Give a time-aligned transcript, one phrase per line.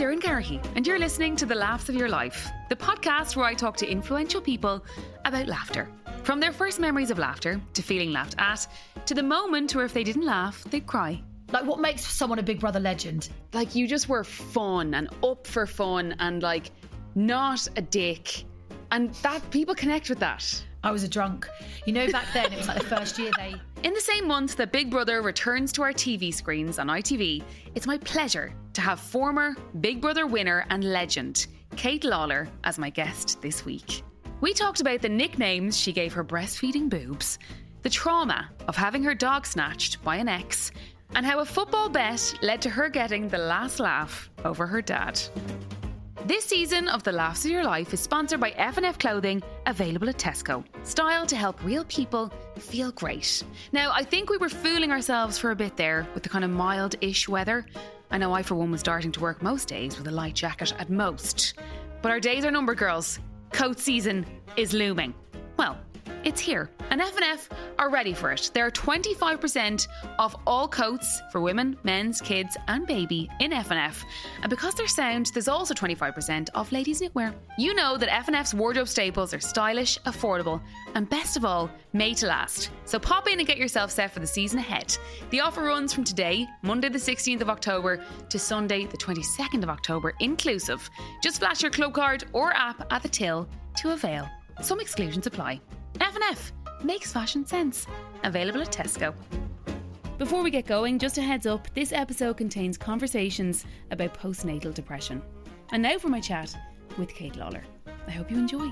[0.00, 3.52] Doireann Garrihy, and you're listening to The Laughs of Your Life, the podcast where I
[3.52, 4.82] talk to influential people
[5.26, 5.90] about laughter.
[6.22, 8.66] From their first memories of laughter, to feeling laughed at,
[9.04, 11.22] to the moment where if they didn't laugh, they'd cry.
[11.52, 13.28] Like, what makes someone a Big Brother legend?
[13.52, 16.70] Like, you just were fun and up for fun and, like,
[17.14, 18.44] not a dick.
[18.92, 20.64] And that people connect with that.
[20.82, 21.46] I was a drunk.
[21.84, 23.54] You know, back then it was like the first year they.
[23.82, 27.42] In the same month that Big Brother returns to our TV screens on ITV,
[27.74, 32.90] it's my pleasure to have former Big Brother winner and legend, Kate Lawler, as my
[32.90, 34.02] guest this week.
[34.42, 37.38] We talked about the nicknames she gave her breastfeeding boobs,
[37.80, 40.72] the trauma of having her dog snatched by an ex,
[41.14, 45.18] and how a football bet led to her getting the last laugh over her dad.
[46.26, 50.18] This season of The Laughs of Your Life is sponsored by F&F Clothing, available at
[50.18, 50.62] Tesco.
[50.82, 53.42] Style to help real people feel great.
[53.72, 56.50] Now, I think we were fooling ourselves for a bit there with the kind of
[56.50, 57.64] mild-ish weather.
[58.10, 60.74] I know I, for one, was starting to work most days with a light jacket
[60.78, 61.54] at most.
[62.02, 63.18] But our days are numbered, girls.
[63.52, 64.26] Coat season
[64.58, 65.14] is looming.
[65.56, 65.78] Well,
[66.24, 68.50] it's here, and F&F are ready for it.
[68.52, 74.04] There are 25% off all coats for women, men's, kids, and baby in F&F.
[74.42, 77.34] And because they're sound, there's also 25% off ladies' knitwear.
[77.58, 80.60] You know that F&F's wardrobe staples are stylish, affordable,
[80.94, 82.70] and best of all, made to last.
[82.84, 84.96] So pop in and get yourself set for the season ahead.
[85.30, 89.70] The offer runs from today, Monday the 16th of October, to Sunday the 22nd of
[89.70, 90.88] October, inclusive.
[91.22, 94.28] Just flash your club card or app at the till to avail.
[94.60, 95.60] Some exclusions apply.
[95.98, 96.52] F&F
[96.84, 97.86] makes fashion sense.
[98.22, 99.14] Available at Tesco.
[100.18, 105.22] Before we get going, just a heads up this episode contains conversations about postnatal depression.
[105.72, 106.54] And now for my chat
[106.98, 107.62] with Kate Lawler.
[108.06, 108.70] I hope you enjoy.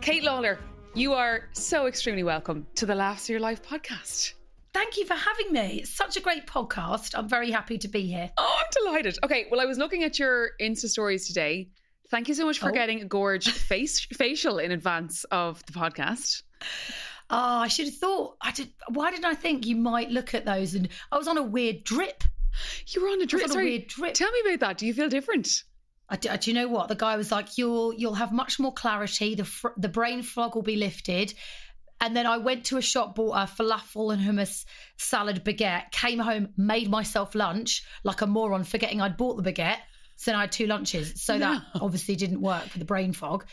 [0.00, 0.58] Kate Lawler,
[0.94, 4.32] you are so extremely welcome to the Laughs of Your Life podcast.
[4.72, 5.80] Thank you for having me.
[5.82, 7.12] It's such a great podcast.
[7.14, 8.30] I'm very happy to be here.
[8.38, 9.18] Oh, I'm delighted.
[9.22, 11.68] Okay, well, I was looking at your Insta stories today.
[12.12, 12.72] Thank you so much for Oh.
[12.72, 16.42] getting a gorge face facial in advance of the podcast.
[17.30, 18.36] Oh, I should have thought.
[18.40, 18.70] I did.
[18.88, 20.74] Why didn't I think you might look at those?
[20.74, 22.22] And I was on a weird drip.
[22.88, 23.50] You were on a drip.
[23.50, 24.12] on a weird drip.
[24.12, 24.78] Tell me about that.
[24.78, 25.64] Do you feel different?
[26.10, 26.88] I, do, uh, do you know what?
[26.88, 29.34] The guy was like, "You'll you'll have much more clarity.
[29.34, 31.32] The fr- the brain fog will be lifted."
[32.02, 34.66] And then I went to a shop, bought a falafel and hummus
[34.98, 39.78] salad baguette, came home, made myself lunch like a moron, forgetting I'd bought the baguette.
[40.22, 41.20] So then I had two lunches.
[41.20, 43.44] So that obviously didn't work for the brain fog.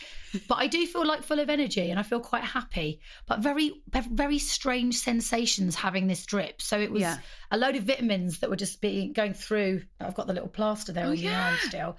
[0.48, 3.00] But I do feel like full of energy and I feel quite happy.
[3.26, 6.62] But very, very strange sensations having this drip.
[6.62, 7.18] So it was Yeah.
[7.50, 9.82] a load of vitamins that were just being going through.
[10.00, 11.98] I've got the little plaster there Oh, on the arm still.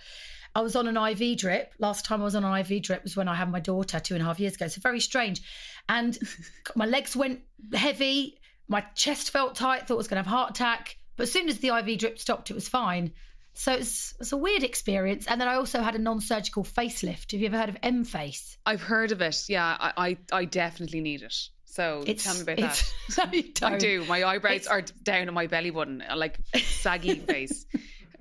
[0.55, 1.75] I was on an IV drip.
[1.81, 4.15] Last time I was on an IV drip was when I had my daughter two
[4.15, 4.69] and a half years ago.
[4.69, 5.43] So very strange.
[5.89, 6.17] And
[6.77, 7.41] my legs went
[7.75, 8.39] heavy.
[8.69, 9.89] My chest felt tight.
[9.89, 10.97] Thought I was going to have a heart attack.
[11.17, 13.15] But as soon as the IV drip stopped, it was fine.
[13.55, 15.27] So it's, it's a weird experience.
[15.27, 17.33] And then I also had a non-surgical facelift.
[17.33, 18.57] Have you ever heard of Emface?
[18.65, 19.37] I've heard of it.
[19.49, 21.35] Yeah, I, I, I definitely need it.
[21.67, 22.59] So It's, tell me about
[23.19, 23.63] No, that.
[23.63, 24.09] I don't.
[24.09, 27.67] My eyebrows It's- are down on my belly button, like saggy face.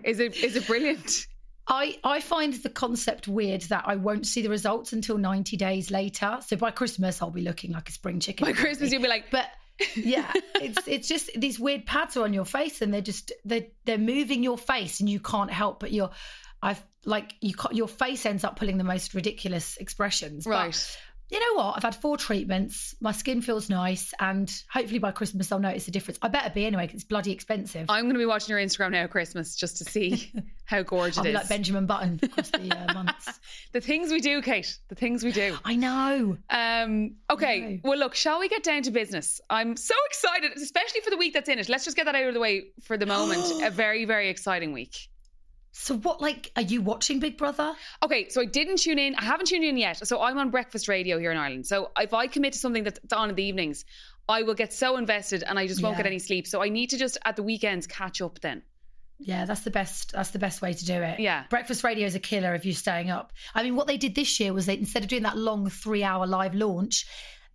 [0.03, 1.25] Is it is it brilliant?
[1.71, 5.91] I, I find the concept weird that I won't see the results until 90 days
[5.91, 6.39] later.
[6.47, 8.45] So by Christmas, I'll be looking like a spring chicken.
[8.47, 9.45] By Christmas, you'll be like, But
[9.95, 13.67] yeah, it's it's just these weird pads are on your face and they're just they're
[13.85, 16.11] they're moving your face and you can't help but you're
[16.61, 20.45] I've like you your face ends up pulling the most ridiculous expressions.
[20.45, 20.97] But right.
[21.29, 21.77] You know what?
[21.77, 22.95] I've had four treatments.
[22.99, 26.17] My skin feels nice, and hopefully by Christmas I'll notice a difference.
[26.21, 27.85] I better be anyway because it's bloody expensive.
[27.87, 30.31] I'm going to be watching your Instagram now at Christmas just to see
[30.65, 31.35] how gorgeous I'll it be is.
[31.35, 33.39] like Benjamin Button across the uh, months.
[33.73, 34.77] the things we do, Kate.
[34.87, 35.55] The things we do.
[35.63, 36.37] I know.
[36.49, 37.79] Um, okay.
[37.83, 37.89] No.
[37.89, 39.39] Well, look, shall we get down to business?
[39.49, 41.69] I'm so excited, especially for the week that's in it.
[41.69, 43.45] Let's just get that out of the way for the moment.
[43.63, 45.09] a very, very exciting week.
[45.71, 46.21] So what?
[46.21, 47.73] Like, are you watching Big Brother?
[48.03, 49.15] Okay, so I didn't tune in.
[49.15, 50.05] I haven't tuned in yet.
[50.05, 51.67] So I'm on breakfast radio here in Ireland.
[51.67, 53.85] So if I commit to something that's on in the evenings,
[54.27, 56.03] I will get so invested and I just won't Yeah.
[56.03, 56.47] get any sleep.
[56.47, 58.63] So I need to just at the weekends catch up then.
[59.19, 60.13] Yeah, that's the best.
[60.13, 61.19] That's the best way to do it.
[61.19, 61.43] Yeah.
[61.49, 63.33] breakfast radio is a killer if you're staying up.
[63.53, 66.25] I mean, what they did this year was they instead of doing that long three-hour
[66.25, 67.05] live launch,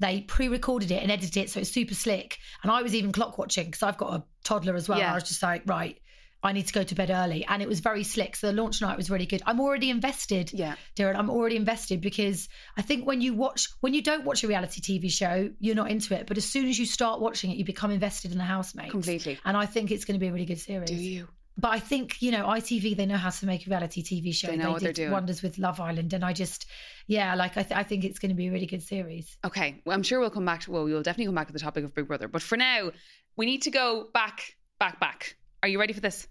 [0.01, 2.39] they pre-recorded it and edited it so it's super slick.
[2.63, 4.99] And I was even clock watching because I've got a toddler as well.
[4.99, 5.13] Yeah.
[5.13, 5.99] I was just like, right,
[6.45, 8.37] I need to go to bed early, and it was very slick.
[8.37, 9.43] So the launch night was really good.
[9.47, 10.53] I'm already invested.
[10.53, 10.75] Yeah.
[10.95, 14.49] Doireann, I'm already invested because I think when you watch, when you don't watch a
[14.49, 16.27] reality TV show, you're not into it.
[16.27, 18.91] But as soon as you start watching it, you become invested in the housemates.
[18.91, 19.39] Completely.
[19.45, 20.91] And I think it's going to be a really good series.
[20.91, 21.29] Do you?
[21.57, 24.49] But I think, you know, ITV, they know how to make a reality TV show.
[24.49, 25.13] They know what they're did doing.
[25.13, 26.13] wonders with Love Island.
[26.13, 26.67] And I just,
[27.07, 29.39] yeah, like, I, th- I think it's going to be a really good series.
[29.45, 29.81] Okay.
[29.87, 31.85] Well, I'm sure we'll come back to, well, we'll definitely come back to the topic
[31.85, 32.27] of Big Brother.
[32.27, 32.91] But for now,
[33.37, 35.37] we need to go back, back, back.
[35.63, 36.27] Are you ready for this?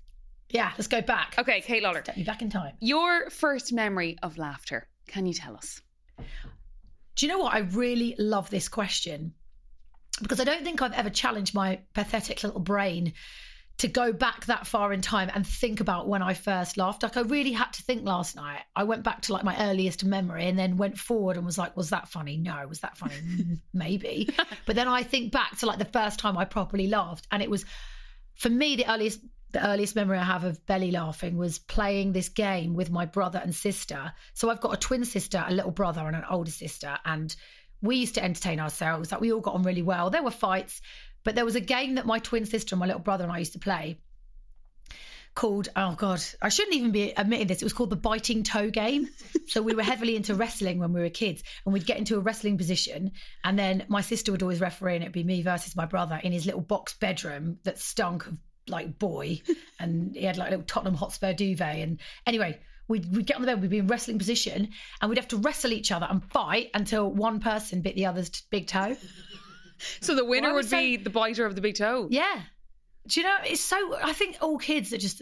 [0.54, 1.36] Yeah, let's go back.
[1.38, 2.02] Okay, Kate Lawler.
[2.02, 2.74] Take me back in time.
[2.80, 4.88] Your first memory of laughter.
[5.08, 5.82] Can you tell us?
[7.16, 7.54] Do you know what?
[7.54, 9.34] I really love this question
[10.22, 13.14] because I don't think I've ever challenged my pathetic little brain
[13.80, 17.02] to go back that far in time and think about when I first laughed.
[17.02, 18.60] Like I really had to think last night.
[18.76, 21.76] I went back to like my earliest memory and then went forward and was like,
[21.76, 22.38] was that funny?
[22.38, 22.66] No.
[22.68, 23.16] Was that funny?
[23.24, 24.30] Mm, Maybe.
[24.68, 27.50] but then I think back to like the first time I properly laughed and it
[27.50, 27.66] was
[28.36, 29.20] for me the earliest
[29.54, 33.40] the earliest memory I have of belly laughing was playing this game with my brother
[33.42, 34.12] and sister.
[34.34, 37.34] So I've got a twin sister, a little brother, and an older sister, and
[37.82, 39.12] we used to entertain ourselves.
[39.12, 40.10] Like we all got on really well.
[40.10, 40.82] There were fights,
[41.24, 43.38] but there was a game that my twin sister and my little brother and I
[43.40, 44.00] used to play
[45.36, 48.70] called oh god i shouldn't even be admitting this it was called the biting toe
[48.70, 49.10] game
[49.48, 52.20] so we were heavily into wrestling when we were kids and we'd get into a
[52.20, 53.12] wrestling position
[53.44, 56.32] and then my sister would always referee and it'd be me versus my brother in
[56.32, 58.38] his little box bedroom that stunk of
[58.68, 59.42] like boy
[59.80, 62.58] and he had like a little tottenham hotspur duvet and anyway
[62.88, 64.70] we'd, we'd get on the bed we'd be in wrestling position
[65.02, 68.30] and we'd have to wrestle each other and fight until one person bit the other's
[68.30, 68.96] t- big toe
[70.00, 72.08] So the winner would be the biter of the big toe.
[72.10, 72.42] yeah
[73.08, 75.22] do you know it's so i think all kids are just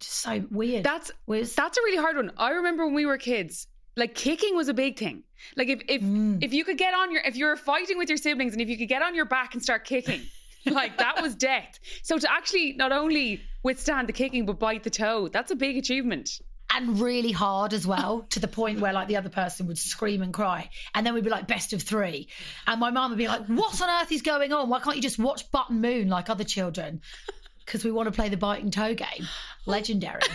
[0.00, 1.46] just so weird That's Weird.
[1.46, 2.32] that's a really hard one.
[2.36, 5.22] I remember when we were kids, like kicking was a big thing.
[5.56, 6.42] Like if if Mm.
[6.42, 8.68] if you could get on your if you were fighting with your siblings and if
[8.68, 10.22] you could get on your back and start kicking,
[10.70, 11.78] like that was death.
[12.02, 15.76] So to actually not only withstand the kicking but bite the toe, that's a big
[15.76, 16.40] achievement.
[16.74, 20.22] and really hard as well to the point where like the other person would scream
[20.22, 20.70] and cry.
[20.94, 22.28] And then we'd be like best of three.
[22.66, 24.68] And my mum would be like what on earth is going on?
[24.70, 27.02] Why can't you just watch button moon like other children?
[27.64, 29.28] Because we want to play the biting toe game.
[29.66, 30.22] Legendary.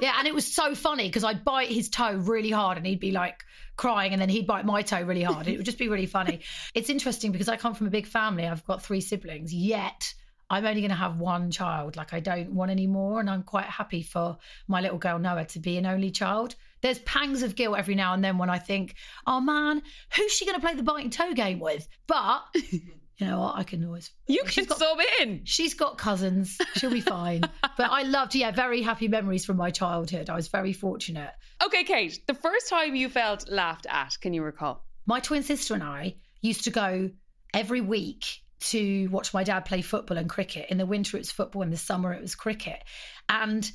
[0.00, 2.98] Yeah and it was so funny because i'd bite his toe really hard and he'd
[2.98, 3.44] be like
[3.82, 6.38] crying and then he'd bite my toe really hard it would just be really funny
[6.74, 10.14] it's interesting because i come from a big family i've got three siblings yet
[10.50, 11.96] I'm only going to have one child.
[11.96, 13.20] Like, I don't want any more.
[13.20, 14.36] And I'm quite happy for
[14.68, 16.56] my little girl, Noah, to be an only child.
[16.82, 18.96] There's pangs of guilt every now and then when I think,
[19.26, 19.80] oh man,
[20.14, 21.88] who's she going to play the biting toe game with?
[22.06, 22.42] But
[23.18, 23.56] you know what?
[23.56, 24.10] I can always.
[24.26, 25.42] You can got- sub in.
[25.44, 26.58] She's got cousins.
[26.76, 27.42] She'll be fine.
[27.76, 30.30] but I loved, yeah, very happy memories from my childhood.
[30.30, 31.30] I was very fortunate.
[31.64, 34.84] Okay, Kate, the first time you felt laughed at, can you recall?
[35.06, 37.10] My twin sister and I used to go
[37.54, 40.66] every week to watch my dad play football and cricket.
[40.70, 41.62] In the winter, it was football.
[41.62, 42.82] In the summer, it was cricket.
[43.28, 43.70] And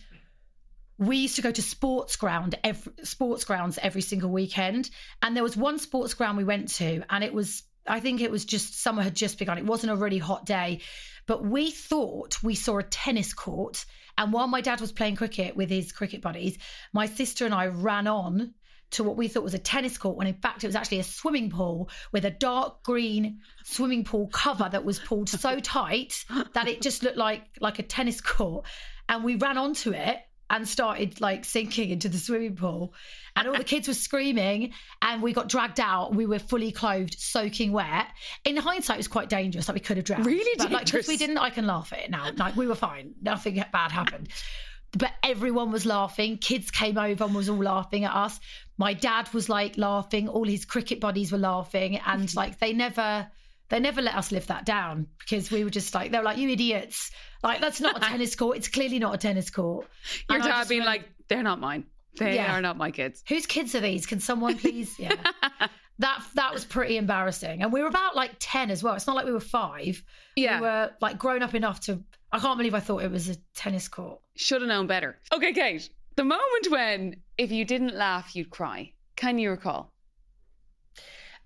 [0.98, 4.90] we used to go to sports ground every, sports grounds every single weekend.
[5.22, 8.32] And there was one sports ground we went to, and it was I think it
[8.32, 9.58] was just summer had just begun.
[9.58, 10.82] It wasn't a really hot day,
[11.26, 13.86] but we thought we saw a tennis court.
[14.18, 16.58] And while my dad was playing cricket with his cricket buddies,
[16.94, 18.54] my sister and I ran on
[18.92, 21.04] to what we thought was a tennis court when in fact it was actually a
[21.04, 26.24] swimming pool with a dark green swimming pool cover that was pulled so tight
[26.54, 28.66] that it just looked like like a tennis court
[29.10, 30.18] and we ran onto it
[30.50, 32.94] and started like sinking into the swimming pool
[33.36, 37.20] and all the kids were screaming and we got dragged out we were fully clothed
[37.20, 38.08] soaking wet
[38.46, 41.08] in hindsight it was quite dangerous like we could have drowned Really but like dangerous.
[41.08, 44.30] we didn't i can laugh at it now like we were fine nothing bad happened
[44.98, 46.38] but everyone was laughing.
[46.38, 48.40] Kids came over and was all laughing at us.
[48.78, 50.28] My dad was like laughing.
[50.28, 53.28] All his cricket buddies were laughing, and like they never,
[53.70, 56.38] they never let us live that down because we were just like they were like,
[56.38, 57.12] "You idiots!
[57.44, 58.58] Like that's not a tennis court.
[58.58, 59.88] It's clearly not a tennis court."
[60.30, 61.86] Your And dad being went, like, they're not mine.
[62.18, 62.58] They Yeah.
[62.58, 63.24] are not my kids.
[63.28, 64.06] "Whose kids are these?
[64.06, 65.14] Can someone please?" Yeah.
[66.00, 68.94] That that was pretty embarrassing, and we were about like ten as well.
[68.94, 70.04] It's not like we were five.
[70.36, 70.58] Yeah.
[70.60, 72.04] We were like grown up enough to.
[72.32, 74.20] I can't believe I thought it was a tennis court.
[74.36, 75.18] Should have known better.
[75.34, 75.90] Okay, Kate.
[76.16, 78.94] The moment when if you didn't laugh, you'd cry.
[79.16, 79.92] Can you recall?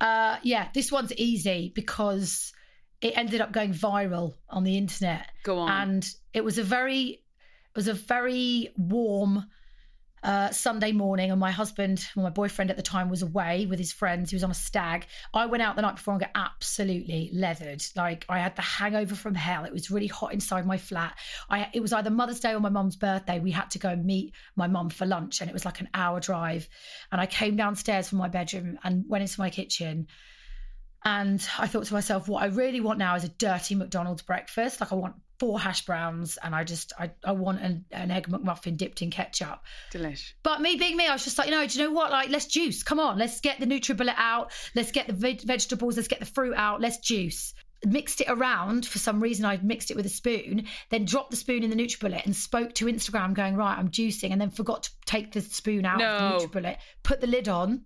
[0.02, 2.52] Uh, yeah, this one's easy because
[3.02, 5.70] it ended up going viral on the internet, Go on.
[5.90, 9.46] and it was a very, it was a very warm
[10.24, 13.80] uh, Sunday morning, and my husband, well, my boyfriend at the time, was away with
[13.80, 14.30] his friends.
[14.30, 15.08] He was on a stag.
[15.34, 17.84] I went out the night before and got absolutely leathered.
[17.96, 19.66] Like I had the hangover from hell.
[19.66, 21.18] It was really hot inside my flat.
[21.50, 23.40] I it was either Mother's Day or my mum's birthday.
[23.40, 25.90] We had to go and meet my mum for lunch, and it was like an
[25.94, 26.70] hour drive.
[27.12, 30.08] And I came downstairs from my bedroom and went into my kitchen.
[31.04, 34.82] And I thought to myself, what I really want now is a dirty McDonald's breakfast.
[34.82, 38.28] Like I want four hash browns and I just I, I want an, an egg
[38.28, 39.64] McMuffin dipped in ketchup.
[39.92, 40.34] Delish.
[40.44, 42.12] But me being me, I was just like, you know, do you know what?
[42.12, 42.84] Like, let's juice.
[42.84, 44.52] Come on, let's get the NutriBullet out.
[44.76, 45.96] Let's get the veg- vegetables.
[45.96, 46.80] Let's get the fruit out.
[46.80, 47.56] Let's juice.
[47.86, 49.44] Mixed it around for some reason.
[49.46, 52.74] I'd mixed it with a spoon, then dropped the spoon in the NutriBullet and spoke
[52.76, 56.08] to Instagram, going right, I'm juicing, and then forgot to take the spoon out No.
[56.08, 56.78] of the NutriBullet.
[57.02, 57.86] Put the lid on,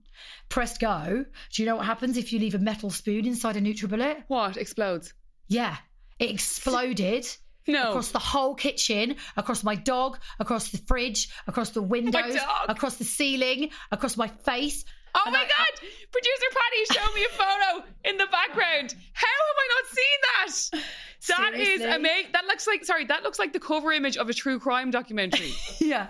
[0.50, 1.25] pressed go.
[1.54, 4.24] Do you know what happens if you leave a metal spoon inside a NutriBullet?
[4.28, 5.14] What explodes?
[5.48, 5.78] Yeah,
[6.20, 7.28] it exploded.
[7.68, 7.90] No.
[7.90, 12.38] across the whole kitchen, across my dog, across the fridge, across the windows,
[12.70, 14.86] across the ceiling, across my face.
[15.15, 15.89] Oh And my I- god!
[16.12, 18.95] Producer Patty showed me a photo in the background.
[19.13, 20.86] How have I not seen that?
[21.27, 21.86] That is Seriously?
[21.95, 22.31] amazing.
[22.34, 25.53] That looks like sorry, that looks like the cover image of a true crime documentary.
[25.79, 26.07] Yeah,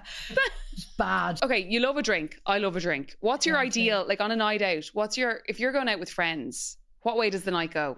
[0.97, 1.39] bad.
[1.43, 2.38] okay, you love a drink.
[2.45, 3.15] I love a drink.
[3.19, 4.85] What's your I ideal like on a night out?
[4.93, 6.77] What's your if you're going out with friends?
[7.01, 7.97] What way does the night go?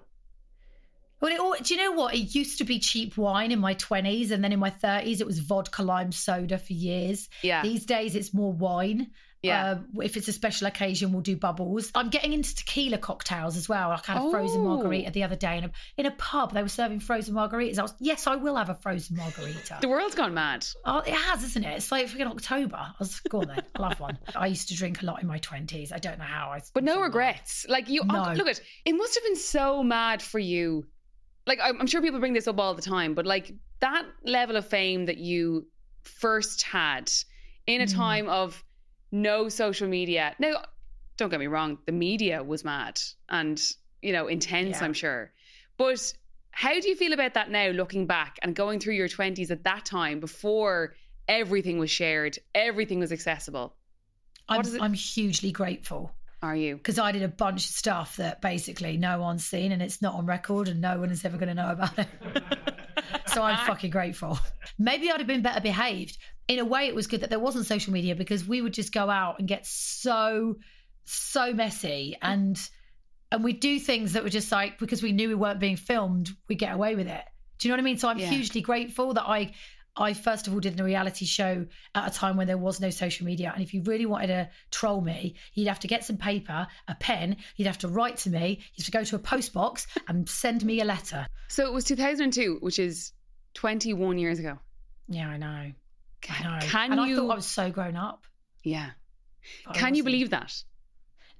[1.20, 2.14] Well, it, do you know what?
[2.14, 5.26] It used to be cheap wine in my 20s, and then in my 30s, it
[5.26, 7.28] was vodka lime soda for years.
[7.42, 7.62] Yeah.
[7.62, 9.10] These days, it's more wine.
[9.42, 9.70] Yeah.
[9.96, 11.92] Uh, if it's a special occasion, we'll do bubbles.
[11.94, 13.90] I'm getting into tequila cocktails as well.
[13.90, 14.64] Like I had a frozen Oh.
[14.64, 16.52] margarita the other day in a, in a pub.
[16.54, 17.78] They were serving frozen margaritas.
[17.78, 19.78] I was, yes, I will have a frozen margarita.
[19.80, 20.66] the world's gone mad.
[20.84, 21.76] Oh, it has, isn't it?
[21.76, 22.76] It's like freaking October.
[22.76, 23.62] I was go on then.
[23.76, 24.18] I'll have one.
[24.34, 25.92] I used to drink a lot in my twenties.
[25.92, 26.60] I don't know how I.
[26.74, 27.64] But no regrets.
[27.68, 28.32] Like you, No.
[28.34, 30.84] look at it It must have been so mad for you.
[31.46, 34.56] Like I'm I'm sure people bring this up all the time, but like that level
[34.56, 35.68] of fame that you
[36.02, 37.08] first had
[37.68, 37.94] in a Mm.
[37.94, 38.64] time of
[39.10, 40.34] no social media.
[40.38, 40.62] Now,
[41.16, 43.60] don't get me wrong, the media was mad and
[44.02, 44.78] you know intense.
[44.78, 44.84] Yeah.
[44.84, 45.32] I'm sure,
[45.76, 46.12] but
[46.50, 49.64] how do you feel about that now, looking back and going through your 20s at
[49.64, 50.94] that time before
[51.28, 53.74] everything was shared, everything was accessible?
[54.48, 56.10] I'm, it- I'm hugely grateful
[56.42, 56.76] Are you?
[56.76, 60.14] because I did a bunch of stuff that basically no one's seen and it's not
[60.14, 62.08] on record and no one is ever going to know about it.
[63.26, 64.38] so I'm fucking grateful.
[64.78, 66.18] Maybe I'd have been better behaved.
[66.48, 68.92] In a way, it was good that there wasn't social media because we would just
[68.92, 70.56] go out and get so,
[71.04, 72.58] so messy and
[73.30, 76.30] and we'd do things that were just like because we knew we weren't being filmed,
[76.48, 77.22] we get away with it.
[77.58, 77.98] Do you know what I mean?
[77.98, 78.30] So I'm Yeah.
[78.30, 79.52] hugely grateful that I
[79.98, 82.90] I first of all did a reality show at a time when there was no
[82.90, 83.52] social media.
[83.52, 86.94] And if you really wanted to troll me, you'd have to get some paper, a
[86.94, 89.86] pen, you'd have to write to me, you'd have to go to a post box
[90.06, 91.26] and send me a letter.
[91.48, 93.12] So it was 2002, which is
[93.54, 94.58] 21 years ago.
[95.08, 95.72] Yeah, I know.
[96.30, 96.58] I know.
[96.60, 97.16] Can and you?
[97.16, 98.24] I thought I was so grown up.
[98.62, 98.90] yeah.
[99.66, 100.54] but Can you believe that?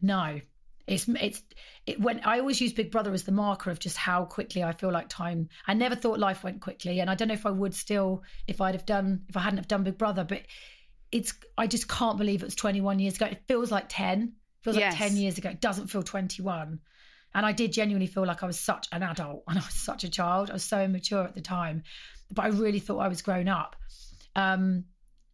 [0.00, 0.40] No.
[0.88, 1.42] It's it's
[1.86, 4.72] it when I always use Big Brother as the marker of just how quickly I
[4.72, 5.48] feel like time.
[5.66, 8.60] I never thought life went quickly, and I don't know if I would still if
[8.60, 10.24] I'd have done if I hadn't have done Big Brother.
[10.24, 10.42] But
[11.12, 13.26] it's I just can't believe it was 21 years ago.
[13.26, 14.22] It feels like 10.
[14.22, 14.28] It
[14.64, 14.92] feels Yes.
[14.98, 15.50] like 10 years ago.
[15.50, 16.80] It doesn't feel 21.
[17.34, 20.04] And I did genuinely feel like I was such an adult and I was such
[20.04, 20.50] a child.
[20.50, 21.82] I was so immature at the time,
[22.32, 23.76] but I really thought I was grown up.
[24.34, 24.84] Um,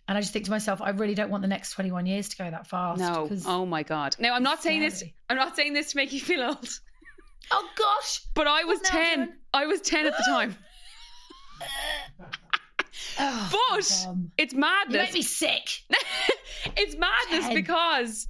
[0.08, 2.37] and I just think to myself, I really don't want the next 21 years to
[2.37, 3.00] go that fast.
[3.00, 3.28] No.
[3.46, 4.16] Oh my God.
[4.18, 5.02] Now I'm not saying this.
[5.30, 6.68] I'm not saying this to make you feel old.
[7.50, 8.20] oh gosh.
[8.34, 9.18] But I was What 10.
[9.18, 9.32] Jen?
[9.52, 10.56] I was 10 at the time.
[13.18, 14.06] Oh, But
[14.38, 14.94] it's madness.
[14.94, 15.68] you make me sick.
[16.76, 17.54] it's madness 10.
[17.54, 18.26] because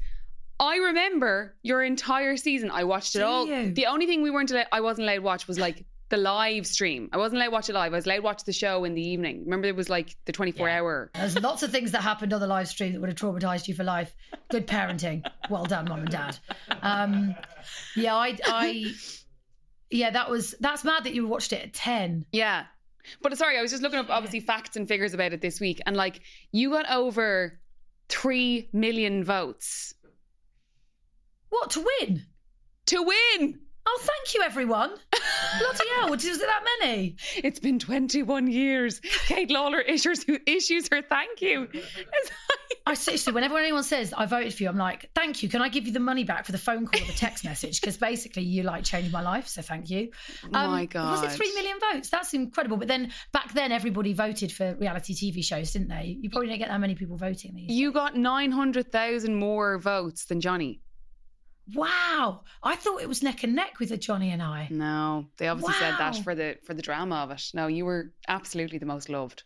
[0.61, 2.71] I remember your entire season.
[2.71, 3.47] I watched it Do all.
[3.47, 3.73] you?
[3.73, 6.67] The only thing we weren't allowed, I wasn't allowed to watch was like the live
[6.67, 7.09] stream.
[7.13, 7.93] I wasn't allowed to watch it live.
[7.93, 9.45] I was allowed to watch the show in the evening.
[9.45, 10.81] Remember, it was like the 24 Yeah.
[10.81, 11.11] hour.
[11.15, 13.75] There's lots of things that happened on the live stream that would have traumatized you
[13.75, 14.15] for life.
[14.51, 15.25] Good parenting.
[15.51, 16.39] Well done, mom and dad.
[16.83, 17.35] Um,
[17.97, 18.93] yeah, I, I,
[19.91, 22.27] yeah, that was that's mad that you watched it at ten.
[22.33, 22.65] Yeah.
[23.21, 25.81] But sorry, I was just looking up obviously facts and figures about it this week.
[25.85, 26.21] And like,
[26.53, 27.61] you got over
[28.09, 29.95] 3 million votes
[31.51, 32.23] What to win?
[32.87, 33.61] to win.
[33.87, 34.91] Oh, thank you, everyone.
[35.59, 37.17] Bloody hell, was it that many?
[37.37, 39.01] It's been 21 years.
[39.27, 41.69] Kate Lawler issues, issues her thank you.
[42.87, 45.49] I seriously, whenever anyone says I voted for you, I'm like, thank you.
[45.49, 47.81] Can I give you the money back for the phone call or the text message?
[47.81, 50.11] Because basically, you like changed my life, so thank you.
[50.53, 52.11] Um, My God, Was it three million votes?
[52.11, 52.77] That's incredible.
[52.77, 56.19] But then back then, everybody voted for reality TV shows, didn't they?
[56.21, 57.71] You probably didn't get that many people voting these.
[57.71, 60.81] You got 900,000 more votes than Jonny.
[61.73, 64.69] Wow, I thought it was neck and neck with the Jonny and I.
[64.71, 67.43] No, they obviously said that for the for the drama of it.
[67.55, 69.45] No, you were absolutely the most loved.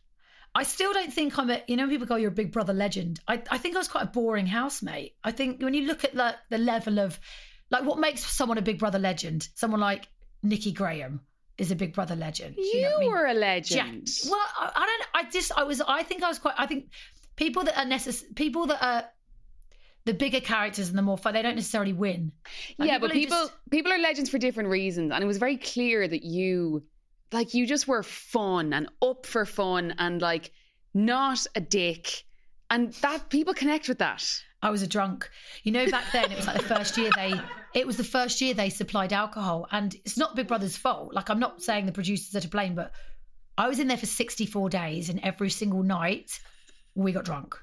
[0.54, 1.62] I still don't think I'm a.
[1.68, 4.04] You know, people go, "You're a Big Brother legend." I, I think I was quite
[4.04, 5.14] a boring housemate.
[5.22, 7.20] I think when you look at the the level of,
[7.70, 9.48] like, what makes someone a Big Brother legend?
[9.54, 10.08] Someone like
[10.42, 11.20] Nikki Graham
[11.58, 12.56] is a Big Brother legend.
[12.56, 13.10] You, know I mean?
[13.10, 14.08] were a legend.
[14.28, 15.26] well, I, I don't.
[15.26, 15.52] I just.
[15.56, 15.80] I was.
[15.80, 16.54] I think I was quite.
[16.58, 16.90] I think
[17.37, 19.04] people that are necess- People that are
[20.08, 21.34] the bigger characters and the more fun.
[21.34, 22.32] They don't necessarily win.
[22.78, 25.58] Like, yeah, but people just- people are legends for different reasons, and it was very
[25.58, 26.82] clear that you,
[27.30, 30.50] like, you just were fun and up for fun and like
[30.94, 32.24] not a dick,
[32.70, 34.24] and that people connect with that.
[34.62, 35.28] I was a drunk.
[35.62, 37.34] You know, back then it was like the first year they.
[37.74, 41.12] It was the first year they supplied alcohol, and it's not Big Brother's fault.
[41.12, 42.92] Like I'm not saying the producers are to blame, but
[43.58, 46.40] I was in there for 64 days, and every single night
[46.94, 47.62] we got drunk.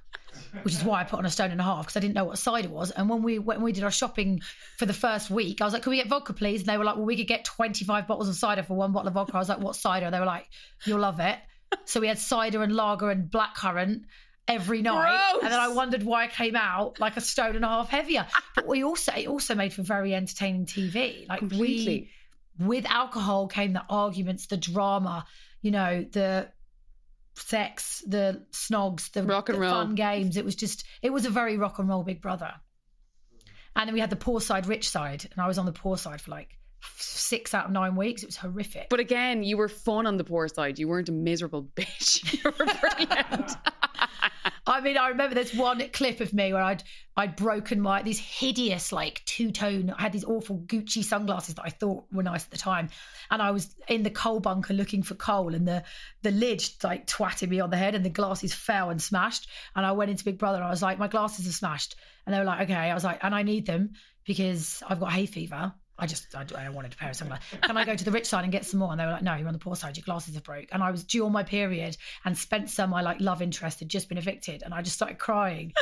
[0.63, 2.25] Which is why I put on a stone and a half because I didn't know
[2.25, 2.91] what cider was.
[2.91, 4.41] And when we when we did our shopping
[4.77, 6.83] for the first week, I was like, "Can we get vodka, please?" And they were
[6.83, 9.39] like, "Well, we could get 25 bottles of cider for one bottle of vodka." I
[9.39, 10.47] was like, "What cider?" They were like,
[10.85, 11.37] "You'll love it."
[11.85, 14.03] So we had cider and lager and blackcurrant
[14.47, 15.43] every night, Gross.
[15.43, 18.27] and then I wondered why I came out like a stone and a half heavier.
[18.55, 21.27] But we also it also made for very entertaining TV.
[21.27, 22.09] Like Completely.
[22.59, 25.25] we with alcohol came the arguments, the drama,
[25.61, 26.47] you know, the
[27.35, 29.71] sex, the snogs, the Rock and the roll.
[29.71, 30.37] fun games.
[30.37, 32.51] It was just, it was a very rock and roll Big Brother.
[33.75, 35.97] And then we had the poor side, rich side, and I was on the poor
[35.97, 36.49] side for like
[36.97, 38.23] six out of nine weeks.
[38.23, 38.87] It was horrific.
[38.89, 40.79] But again, you were fun on the poor side.
[40.79, 42.33] You weren't a miserable bitch.
[42.33, 43.51] You were brilliant.
[44.67, 46.83] I mean, I remember there's one clip of me where I'd
[47.15, 49.93] I'd broken my these hideous like two tone.
[49.95, 52.89] I had these awful Gucci sunglasses that I thought were nice at the time,
[53.29, 55.83] and I was in the coal bunker looking for coal, and the
[56.23, 59.47] the lid like twatted me on the head, and the glasses fell and smashed.
[59.75, 61.95] And I went into Big Brother, and I was like, my glasses are smashed,
[62.25, 62.73] and they were like, okay.
[62.73, 63.91] I was like, and I need them
[64.25, 65.73] because I've got hay fever.
[65.97, 67.45] I just I, I wanted a pair of sunglasses.
[67.61, 68.91] Can I go to the rich side and get some more?
[68.91, 69.95] And they were like, no, you're on the poor side.
[69.95, 70.67] Your glasses are broke.
[70.71, 74.09] And I was due on my period, and Spencer, my like love interest, had just
[74.09, 75.73] been evicted, and I just started crying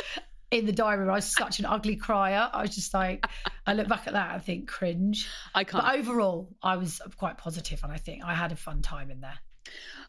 [0.50, 1.10] in the diary room.
[1.10, 2.48] I was such an ugly crier.
[2.52, 3.26] I was just like,
[3.66, 5.28] I look back at that and think cringe.
[5.54, 5.84] I can't.
[5.84, 9.20] But overall, I was quite positive, and I think I had a fun time in
[9.20, 9.38] there.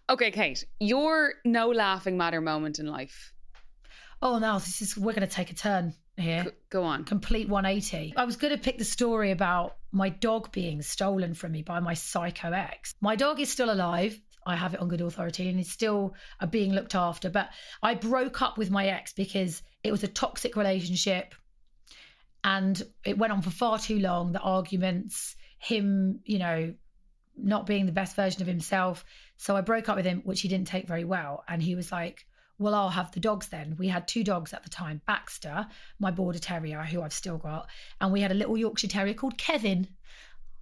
[0.07, 3.33] Okay, Kate, your no laughing matter moment in life.
[4.21, 6.45] Oh no, this is we're going to take a turn here.
[6.69, 7.03] Go on.
[7.03, 8.13] complete 180.
[8.15, 11.79] I was going to pick the story about my dog being stolen from me by
[11.79, 12.93] my psycho ex.
[13.01, 14.19] My dog is still alive.
[14.45, 17.29] I have it on good authority and is still uh, being looked after.
[17.29, 17.49] But
[17.81, 21.33] I broke up with my ex because it was a toxic relationship
[22.43, 24.31] and it went on for far too long.
[24.31, 26.75] The arguments, him, you know,
[27.37, 29.03] not being the best version of himself.
[29.37, 31.43] So I broke up with him, which he didn't take very well.
[31.47, 32.25] And he was like,
[32.57, 33.75] well, I'll have the dogs then.
[33.77, 35.67] We had two dogs at the time Baxter,
[35.99, 37.67] my border terrier, who I've still got,
[37.99, 39.87] and we had a little Yorkshire terrier called Kevin.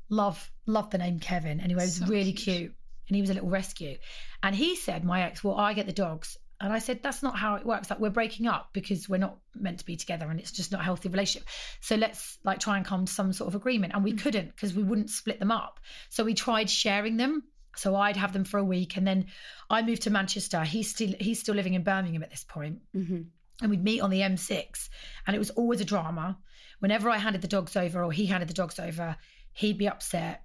[0.10, 1.60] Love, love the name Kevin.
[1.60, 2.58] Anyway, it was So really cute.
[2.58, 2.76] cute.
[3.08, 3.98] And he was a little rescue.
[4.42, 6.38] And he said, my ex, well, I get the dogs.
[6.60, 7.90] And I said, that's not how it works.
[7.90, 10.82] Like, we're breaking up because we're not meant to be together and it's just not
[10.82, 11.48] a healthy relationship.
[11.82, 13.94] So let's like try and come to some sort of agreement.
[13.94, 14.18] And we hmm.
[14.18, 15.80] couldn't because we wouldn't split them up.
[16.10, 17.44] So we tried sharing them.
[17.76, 19.28] So I'd have them for a week and then
[19.70, 20.64] I moved to Manchester.
[20.64, 23.22] He's still he's still living in Birmingham at this point hmm
[23.62, 24.90] and we'd meet on the M6
[25.28, 26.38] and it was always a drama.
[26.80, 29.16] Whenever I handed the dogs over or he handed the dogs over,
[29.54, 30.44] he'd be upset.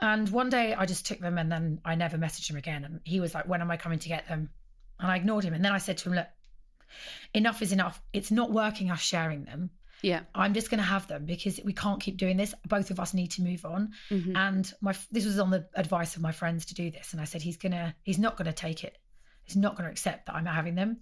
[0.00, 2.84] And one day I just took them and then I never messaged him again.
[2.84, 4.50] And he was like, When am I coming to get them?
[5.00, 5.54] And I ignored him.
[5.54, 6.28] And then I said to him, Look,
[7.34, 8.00] enough is enough.
[8.12, 9.70] It's not working us sharing them.
[10.02, 10.20] Yeah.
[10.34, 12.54] I'm just going to have them because we can't keep doing this.
[12.66, 13.92] Both of us need to move on.
[14.10, 14.36] Mhm.
[14.36, 17.24] And my this was on the advice of my friends to do this, and I
[17.24, 18.96] said he's gonna he's not gonna take it.
[19.44, 21.00] He's not gonna accept that I'm having them.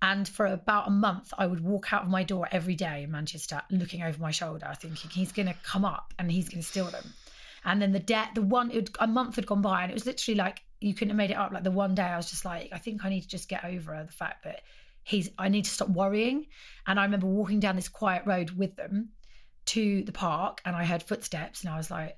[0.00, 3.12] And for about a month, I would walk out of my door every day in
[3.12, 7.12] Manchester, looking over my shoulder, thinking he's gonna come up and he's gonna steal them.
[7.64, 9.94] And then the debt the one, it would, a month had gone by, and it
[9.94, 11.52] was literally like you couldn't have made it up.
[11.52, 13.64] Like the one day, I was just like, I think I need to just get
[13.64, 14.62] over the fact that
[15.04, 15.30] he's.
[15.38, 16.46] I need to stop worrying.
[16.86, 19.10] And I remember walking down this quiet road with them
[19.66, 22.16] to the park, and I heard footsteps, and I was like,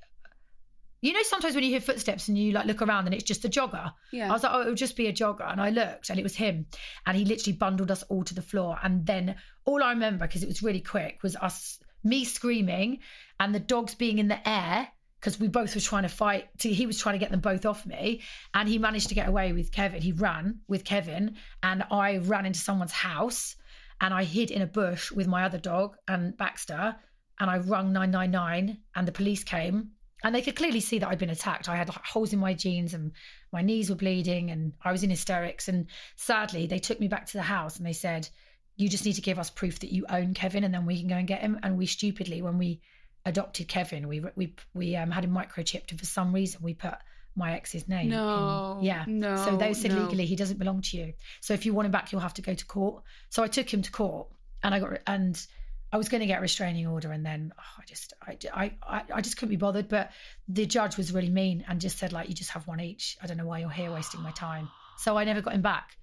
[1.05, 3.45] you know, sometimes when you hear footsteps and you like look around and it's just
[3.45, 3.93] a jogger.
[4.11, 4.31] Yeah.
[4.31, 5.47] I was like, oh, it would just be a jogger.
[5.53, 6.65] And I looked and it was him.
[7.05, 8.79] And he literally bundled us all to the floor.
[8.83, 13.01] And then all I remember, because it was really quick, was us, me screaming
[13.39, 14.89] and the dogs being in the air
[15.25, 16.51] because we both were trying to fight.
[16.59, 18.21] To, he was trying to get them both off me.
[18.53, 20.03] And he managed to get away with Kevin.
[20.03, 21.37] He ran with Kevin.
[21.63, 23.57] And I ran into someone's house
[24.03, 26.95] and I hid in a bush with my other dog and Baxter.
[27.41, 31.19] And I rung 999 and the police came and they could clearly see that I'd
[31.19, 31.71] been attacked.
[31.71, 33.13] I had holes in my jeans and
[33.51, 35.69] my knees were bleeding and I was in hysterics.
[35.69, 38.29] And sadly, they took me back to the house and they said,
[38.77, 41.09] You just need to give us proof that you own Kevin and then we can
[41.09, 41.61] go and get him.
[41.63, 42.83] And we stupidly, when we
[43.27, 46.95] adopted Kevin, we we we um, had him microchipped and for some reason we put
[47.37, 48.05] my ex's name.
[48.05, 49.05] in- No, yeah.
[49.09, 50.03] no, So they said no.
[50.05, 51.15] legally he doesn't belong to you.
[51.41, 53.03] So if you want him back, you'll have to go to court.
[53.31, 54.29] So I took him to court
[54.63, 55.45] and I got and
[55.93, 58.73] I was going to get a restraining order and then oh, I just I, I
[58.83, 59.89] I I just couldn't be bothered.
[59.89, 60.11] But
[60.49, 63.17] the judge was really mean and just said like you just have one each.
[63.23, 64.69] I don't know why you're here wasting my time.
[64.99, 65.97] So I never got him back.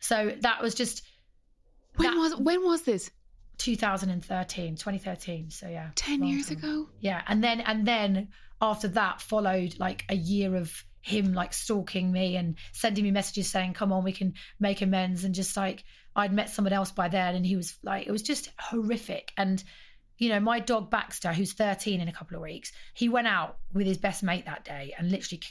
[0.00, 1.02] So that was just
[1.96, 3.10] When that- was when was this?
[3.58, 5.50] 2013, 2013.
[5.50, 6.58] So yeah, Ten years time.
[6.58, 6.88] ago.
[7.00, 8.28] Yeah, and then and then
[8.60, 13.48] after that followed like a year of him like stalking me and sending me messages
[13.48, 15.84] saying, "Come on, we can make amends," and just like
[16.16, 19.32] I'd met someone else by then, and he was like, it was just horrific.
[19.36, 19.62] And
[20.16, 23.58] you know, my dog Baxter, who's 13 in a couple of weeks, he went out
[23.72, 25.42] with his best mate that day, and literally,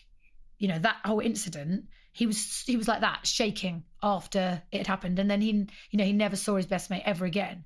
[0.58, 1.86] you know, that whole incident.
[2.12, 5.52] he was he was like that, shaking after it had happened, and then he
[5.92, 7.64] you know he never saw his best mate ever again.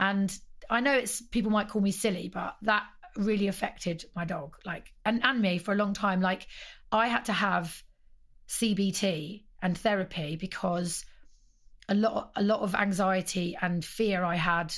[0.00, 0.36] And
[0.68, 2.84] I know it's people might call me silly, but that
[3.16, 6.20] really affected my dog, like and and me for a long time.
[6.20, 6.48] Like
[6.90, 7.82] I had to have
[8.48, 11.04] CBT and therapy because
[11.88, 14.74] a lot a lot of anxiety and fear I had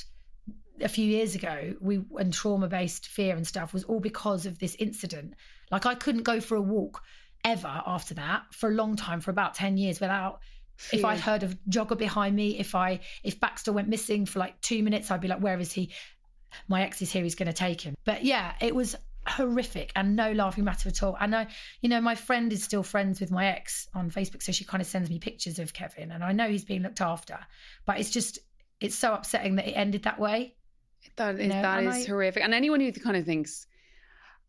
[0.81, 4.59] a few years ago we and trauma based fear and stuff was all because of
[4.59, 5.35] this incident
[5.71, 7.03] like i couldn't go for a walk
[7.45, 10.41] ever after that for a long time for about 10 years without
[10.77, 11.01] fear.
[11.01, 14.61] if I'd heard of jogger behind me if i if baxter went missing for like
[14.61, 15.91] two minutes i'd be like where is he
[16.69, 20.17] my ex is here he's going to take him but yeah it was horrific and
[20.17, 21.17] no laughing matter at all.
[21.21, 21.47] And I,
[21.81, 24.81] you know, my friend is still friends with my ex on Facebook, so she kind
[24.81, 27.39] of sends me pictures of Kevin, and I know he's being looked after,
[27.87, 28.39] but it's just
[28.81, 30.55] it's so upsetting that it ended that way.
[31.17, 31.63] That is you know?
[31.63, 32.43] that is I, horrific.
[32.43, 33.67] And anyone who kind of thinks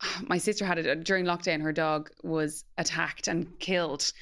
[0.02, 4.12] ah, my sister had it uh, during lockdown, her dog was attacked and killed.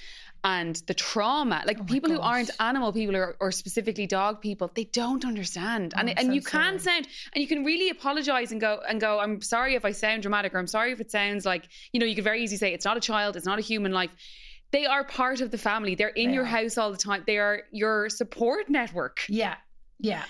[0.44, 2.18] And the trauma, like oh people gosh.
[2.18, 5.94] who aren't animal people or, or, specifically dog people, they don't understand.
[5.96, 9.00] Oh, and and so you can sound and you can really apologize and go and
[9.00, 12.00] go, I'm sorry if I sound dramatic or I'm sorry if it sounds like, you
[12.00, 14.10] know, you could very easily say it's not a child, it's not a human life
[14.72, 15.94] they are part of the family.
[15.94, 16.46] They're in they your are.
[16.46, 17.22] house all the time.
[17.26, 19.20] They are your support network.
[19.28, 19.56] Yeah.
[20.00, 20.24] Yeah.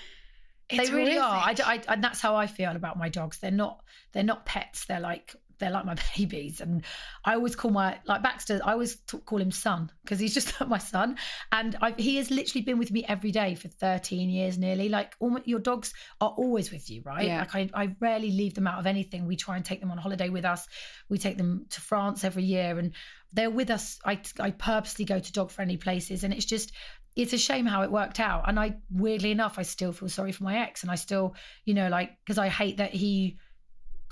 [0.69, 1.65] It's they really horrific.
[1.65, 1.71] are.
[1.71, 3.39] I, I, and that's how I feel about my dogs.
[3.39, 4.85] They're not they're not pets.
[4.85, 6.61] They're like they're like my babies.
[6.61, 6.83] And
[7.23, 8.59] I always call my like Baxter.
[8.63, 11.17] I always t- call him son because he's just like my son.
[11.51, 14.89] And I, he has literally been with me every day for 13 years nearly.
[14.89, 17.25] Like all your dogs are always with you, right?
[17.25, 17.39] Yeah.
[17.39, 19.25] Like I, I rarely leave them out of anything.
[19.25, 20.67] We try and take them on holiday with us.
[21.09, 22.93] We take them to France every year, and
[23.31, 23.99] they're with us.
[24.05, 26.73] I I purposely go to dog friendly places, and it's just
[27.15, 28.43] it's a shame how it worked out.
[28.47, 30.81] And I, weirdly enough, I still feel sorry for my ex.
[30.81, 33.37] And I still, you know, like, because I hate that he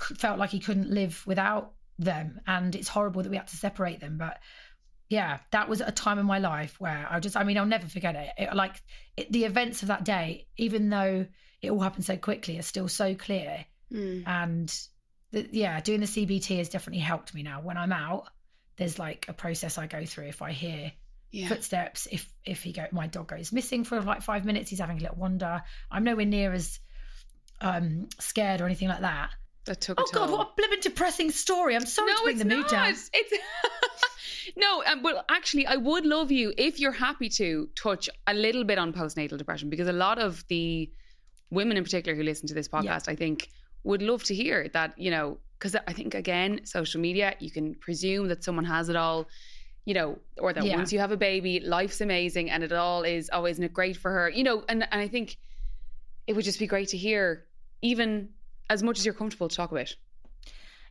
[0.04, 2.40] felt like he couldn't live without them.
[2.46, 4.18] And it's horrible that we had to separate them.
[4.18, 4.38] But
[5.08, 7.86] yeah, that was a time in my life where I just, I mean, I'll never
[7.86, 8.30] forget it.
[8.38, 8.80] it like
[9.16, 11.26] it, the events of that day, even though
[11.60, 13.64] it all happened so quickly, are still so clear.
[13.92, 14.26] Mm.
[14.26, 14.80] And
[15.30, 17.60] the, yeah, doing the CBT has definitely helped me now.
[17.60, 18.28] When I'm out,
[18.76, 20.92] there's like a process I go through if I hear
[21.30, 21.48] yeah.
[21.48, 22.06] footsteps.
[22.10, 25.00] If if he go, my dog goes missing for like five minutes, he's having a
[25.00, 25.62] little wander.
[25.90, 26.78] I'm nowhere near as
[27.60, 29.30] um, scared or anything like that.
[29.66, 30.00] That took.
[30.00, 31.76] Oh God, what a blibbing depressing story!
[31.76, 32.90] I'm sorry no, to bring the mood down.
[32.90, 33.10] It's
[34.56, 38.64] no, um, well, actually, I would love you if you're happy to touch a little
[38.64, 40.90] bit on postnatal depression because a lot of the
[41.50, 43.12] women in particular who listen to this podcast, yeah.
[43.12, 43.48] I think,
[43.84, 44.98] would love to hear that.
[44.98, 48.96] You know, because I think again, social media, you can presume that someone has it
[48.96, 49.28] all
[49.84, 50.76] you know, or that yeah.
[50.76, 54.28] once you have a baby, life's amazing and it all is always great for her,
[54.28, 55.36] you know, and, and I think
[56.26, 57.46] it would just be great to hear,
[57.80, 58.28] even
[58.72, 59.94] as much as you're comfortable to talk about.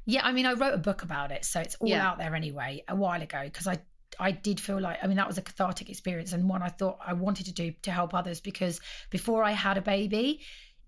[0.06, 2.08] Yeah, I mean, I wrote a book about it, so it's all yeah.
[2.08, 3.80] out there anyway, a while ago, because I
[4.20, 7.00] I did feel like I mean that was a cathartic experience and one I thought
[7.06, 10.41] I wanted to do to help others because before I had a baby,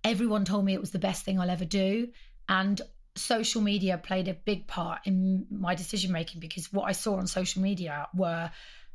[0.04, 2.10] everyone told me it was the best thing I'll ever do,
[2.50, 2.82] and
[3.16, 7.28] social media played a big part in my decision making because what I saw on
[7.28, 8.50] social media were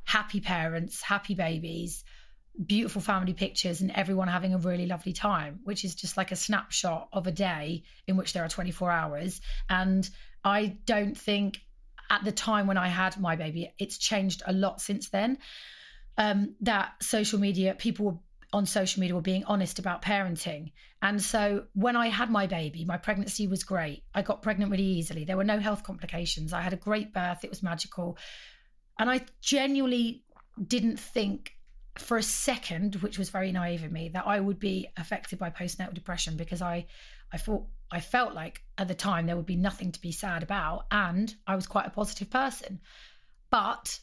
[0.04, 2.04] happy parents, happy babies,
[2.64, 6.36] beautiful family pictures, and everyone having a really lovely time, which is just like a
[6.36, 9.40] snapshot of a day in which there are 24 hours.
[9.68, 10.08] And
[10.44, 11.60] I don't think
[12.10, 15.38] at the time when I had my baby, it's changed a lot since then.
[16.16, 18.18] Um, that social media, people were
[18.52, 20.72] on social media were being honest about parenting.
[21.02, 24.02] And so when I had my baby, my pregnancy was great.
[24.14, 25.24] I got pregnant really easily.
[25.24, 26.52] There were no health complications.
[26.52, 27.44] I had a great birth.
[27.44, 28.16] It was magical.
[28.98, 30.24] And I genuinely
[30.66, 31.52] didn't think
[32.00, 35.50] for a second, which was very naive of me, that I would be affected by
[35.50, 36.86] postnatal depression because I
[37.32, 40.42] I thought I felt like at the time there would be nothing to be sad
[40.42, 42.80] about and I was quite a positive person.
[43.50, 43.98] But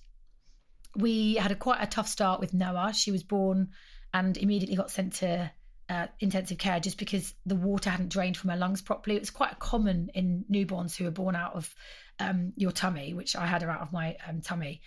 [0.95, 2.93] we had a quite a tough start with Noah.
[2.93, 3.69] She was born
[4.13, 5.51] and immediately got sent to
[5.89, 9.15] uh, intensive care just because the water hadn't drained from her lungs properly.
[9.15, 11.73] It was quite common in newborns who are born out of
[12.19, 14.81] um, your tummy, which I had her out of my um, tummy.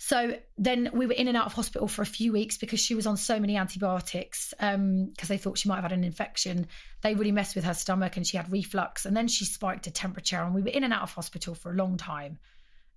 [0.00, 2.94] So then we were in and out of hospital for a few weeks because she
[2.94, 6.68] was on so many antibiotics because um, they thought she might have had an infection.
[7.02, 9.06] They really messed with her stomach and she had reflux.
[9.06, 11.72] And then she spiked a temperature and we were in and out of hospital for
[11.72, 12.38] a long time.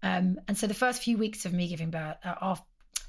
[0.03, 2.55] Um, and so the first few weeks of me giving birth, uh,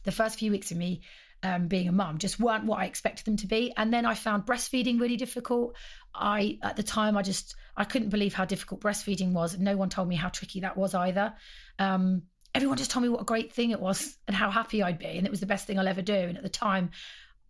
[0.05, 1.03] the first few weeks of me
[1.43, 3.75] um, being a mum just weren't what I expected them to be.
[3.77, 5.77] And then I found breastfeeding really difficult.
[6.15, 9.59] I at the time I just I couldn't believe how difficult breastfeeding was.
[9.59, 11.35] No one told me how tricky that was either.
[11.79, 12.23] Um,
[12.55, 15.07] everyone just told me what a great thing it was and how happy I'd be,
[15.07, 16.15] and it was the best thing I'll ever do.
[16.15, 16.91] And at the time,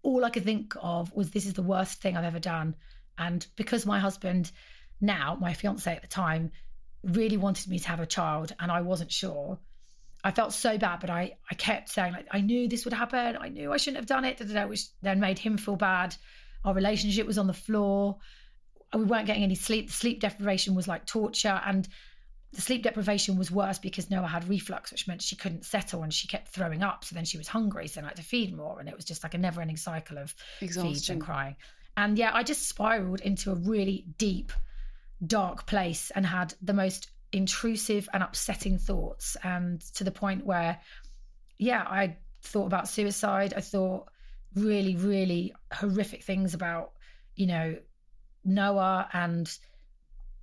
[0.03, 2.75] all I could think of was this is the worst thing I've ever done.
[3.19, 4.51] And because my husband
[5.01, 6.53] now, my fiance at the time,
[7.05, 9.59] really wanted me to have a child, and I wasn't sure.
[10.25, 13.37] I felt so bad, but I, I kept saying like I knew this would happen.
[13.41, 16.15] I knew I shouldn't have done it, which then made him feel bad.
[16.65, 18.19] Our relationship was on the floor.
[18.95, 19.89] We weren't getting any sleep.
[19.89, 21.89] The sleep deprivation was like torture, and
[22.53, 26.13] the sleep deprivation was worse because Noah had reflux, which meant she couldn't settle and
[26.13, 27.05] she kept throwing up.
[27.05, 29.23] So then she was hungry, so I had to feed more, and it was just
[29.23, 31.15] like a never-ending cycle of feeds Exhaustion.
[31.15, 31.57] and crying.
[31.97, 34.53] And yeah, I just spiraled into a really deep,
[35.27, 40.79] dark place and had the most intrusive and upsetting thoughts, and to the point where,
[41.59, 43.55] yeah, I thought about suicide.
[43.57, 44.09] I thought
[44.55, 46.93] really, really horrific things about,
[47.35, 47.77] you know,
[48.45, 49.51] Noah and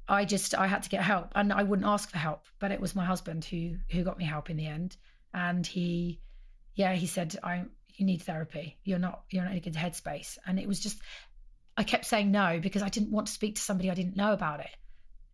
[0.09, 2.81] I just I had to get help and I wouldn't ask for help, but it
[2.81, 4.97] was my husband who who got me help in the end.
[5.33, 6.19] And he
[6.75, 8.77] yeah, he said, I you need therapy.
[8.83, 10.37] You're not you're not in a good headspace.
[10.45, 10.99] And it was just
[11.77, 14.33] I kept saying no because I didn't want to speak to somebody I didn't know
[14.33, 14.71] about it.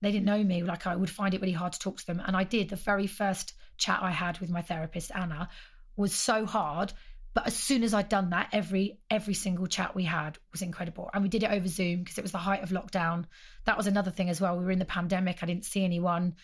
[0.02, 2.22] They didn't know me, like I would find it really hard to talk to them.
[2.26, 2.70] And I did.
[2.70, 5.50] The very first chat I had with my therapist, Anna,
[5.96, 6.92] was so hard.
[7.36, 11.10] But as soon as I'd done that, every every single chat we had was incredible.
[11.14, 13.26] And we did it over Zoom because it was the height of lockdown.
[13.66, 14.58] That was another thing as well.
[14.58, 15.44] We were in the pandemic.
[15.44, 16.36] I didn't see anyone.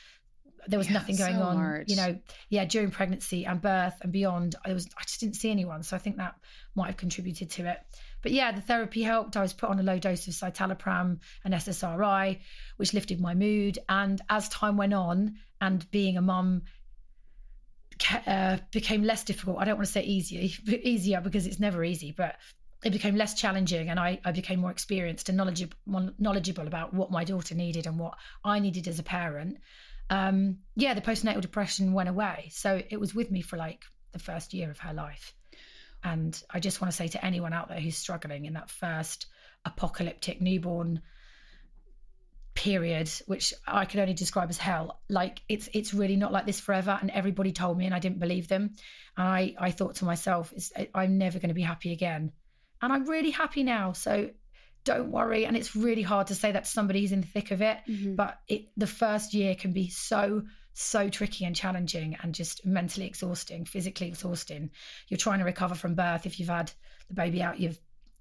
[0.68, 1.56] There was Yeah, nothing going so on.
[1.56, 1.90] hard.
[1.90, 5.50] You know, yeah, during pregnancy and birth and beyond, I was I just didn't see
[5.50, 5.82] anyone.
[5.84, 6.36] So I think that
[6.76, 7.80] might have contributed to it.
[8.22, 9.38] But yeah, the therapy helped.
[9.38, 12.40] I was put on a low dose of citalopram and SSRI,
[12.76, 13.80] which lifted my mood.
[13.88, 16.64] And as time went on, and being a mum
[18.28, 19.58] uh, became less difficult.
[19.60, 20.42] I don't want to say easier,
[20.84, 22.36] easier because it's never easy, but
[22.84, 26.94] it became less challenging, and I, I became more experienced and knowledgeable, more knowledgeable about
[26.94, 29.58] what my daughter needed and what I needed as a parent.
[30.10, 33.84] Um, yeah, the postnatal depression went away, so it was with me for like
[34.14, 35.34] the first year of her life.
[36.04, 39.28] And I just want to say to anyone out there who's struggling in that first
[39.64, 41.02] apocalyptic newborn
[42.54, 45.00] period, which I can only describe as hell.
[45.10, 46.98] Like it's it's really not like this forever.
[47.00, 48.72] And everybody told me, and I didn't believe them.
[49.18, 52.32] And I I thought to myself, it's, I'm never going to be happy again.
[52.82, 53.94] And I'm really happy now.
[53.94, 54.32] So
[54.84, 55.46] don't worry.
[55.46, 57.78] And it's really hard to say that to somebody who's in the thick of it.
[57.88, 58.16] Mhm.
[58.16, 63.06] But it the first year can be so so tricky and challenging and just mentally
[63.06, 64.72] exhausting, physically exhausting.
[65.08, 66.72] You're trying to recover from birth if you've had
[67.10, 67.74] the baby out your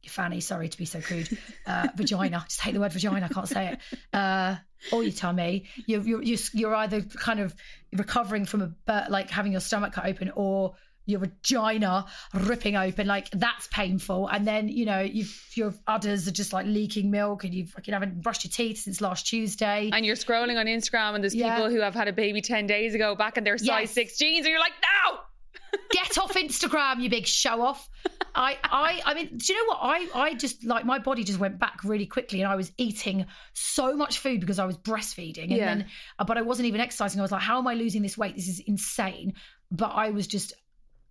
[0.09, 0.41] fanny.
[0.41, 1.29] Sorry to be so crude.
[1.67, 2.45] Uh, vagina.
[2.49, 3.27] Just hate the word vagina.
[3.31, 3.99] I can't say it.
[4.13, 4.57] Uh,
[4.93, 5.67] or your tummy.
[5.87, 7.55] You're, you're you're you're either kind of
[7.93, 10.75] recovering from a birth, like having your stomach cut open, or
[11.07, 13.07] your vagina ripping open.
[13.07, 14.27] Like that's painful.
[14.29, 17.93] And then you know you've, your udders are just like leaking milk, and you fucking
[17.95, 19.91] haven't brushed your teeth since last Tuesday.
[19.93, 21.55] And you're scrolling on Instagram, and there's Yeah.
[21.55, 23.91] people who have had a baby 10 days ago back in their size Yes.
[23.93, 24.73] six jeans, and you're like,
[25.07, 25.19] no!
[25.91, 27.89] Get off Instagram, you big show off.
[28.35, 29.79] I, I, I mean, do you know what?
[29.83, 33.27] I, I just like my body just went back really quickly, and I was eating
[33.55, 35.67] so much food because I was breastfeeding, and Yeah.
[35.67, 35.87] then,
[36.19, 37.21] uh, but I wasn't even exercising.
[37.21, 38.37] I was like, how am I losing this weight?
[38.37, 39.35] This is insane.
[39.73, 40.53] But I was just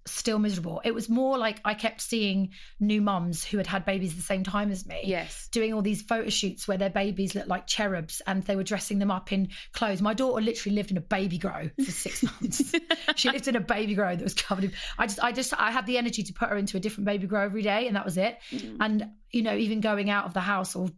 [0.05, 0.81] still miserable.
[0.83, 4.43] It was more like I kept seeing new mums who had had babies the same
[4.43, 5.49] time as me Yes.
[5.51, 8.97] doing all these photo shoots where their babies looked like cherubs and they were dressing
[8.97, 10.01] them up in clothes.
[10.01, 12.73] My daughter literally lived in a baby grow for six months.
[13.15, 14.73] she lived in a baby grow that was covered in.
[14.97, 17.27] I just, I just, I had the energy to put her into a different baby
[17.27, 18.38] grow every day, and that was it.
[18.51, 18.77] Mm.
[18.79, 20.89] And you know, even going out of the house or,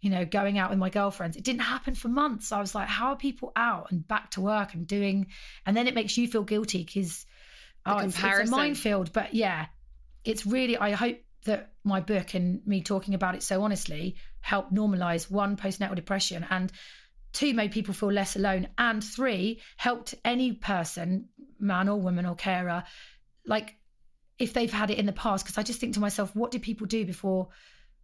[0.00, 2.50] you know, going out with my girlfriends, it didn't happen for months.
[2.50, 5.28] I was like, how are people out and back to work and doing?
[5.64, 7.24] And then it makes you feel guilty because
[7.86, 9.12] oh, it's, it's a minefield.
[9.12, 9.66] But yeah,
[10.24, 10.76] it's really.
[10.76, 15.56] I hope that my book and me talking about it so honestly helped normalize one
[15.56, 16.70] postnatal depression and
[17.32, 22.34] two made people feel less alone and three helped any person man or woman or
[22.34, 22.82] carer
[23.46, 23.74] like
[24.38, 26.62] if they've had it in the past because i just think to myself what did
[26.62, 27.48] people do before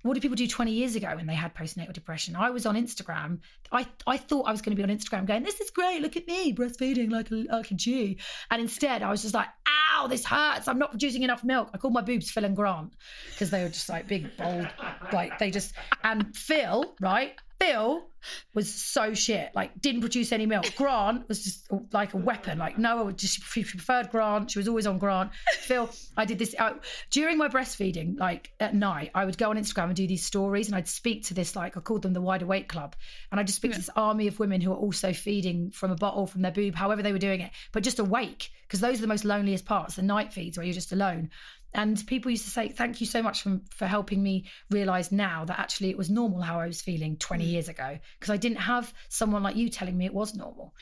[0.03, 2.37] what did people do 20 years ago when they had postnatal depression?
[2.37, 3.41] I was on instagram.
[3.71, 6.17] I i thought i was going to be on instagram going this is great look
[6.17, 8.19] at me breastfeeding like a, like a g.
[8.51, 9.49] And instead i was just like
[9.95, 10.69] ow this hurts.
[10.69, 11.71] I'm not producing enough milk.
[11.73, 12.93] I called my boobs phil and grant
[13.31, 14.69] because they were just like big bold
[15.13, 18.09] like they just and phil right phil
[18.55, 20.75] was so shit like didn't produce any milk.
[20.77, 22.59] Grant was just like a weapon.
[22.59, 24.51] Like noah would just she preferred grant.
[24.51, 25.31] She was always on grant.
[25.61, 26.75] Phil i did this I,
[27.11, 30.67] during my breastfeeding like at night i would go on instagram and do these stories
[30.67, 32.95] and i'd speak to this like i called them the wide awake club
[33.31, 35.97] and i'd just speak to this army of women who are also feeding from a
[35.97, 39.03] bottle from their boob however they were doing it but just awake because those are
[39.03, 41.31] the most loneliest parts the night feeds where you're just alone
[41.75, 45.45] and people used to say thank you so much for, for helping me realize now
[45.45, 47.51] that actually it was normal how i was feeling 20 mm.
[47.51, 50.75] years ago because i didn't have someone like you telling me it was normal.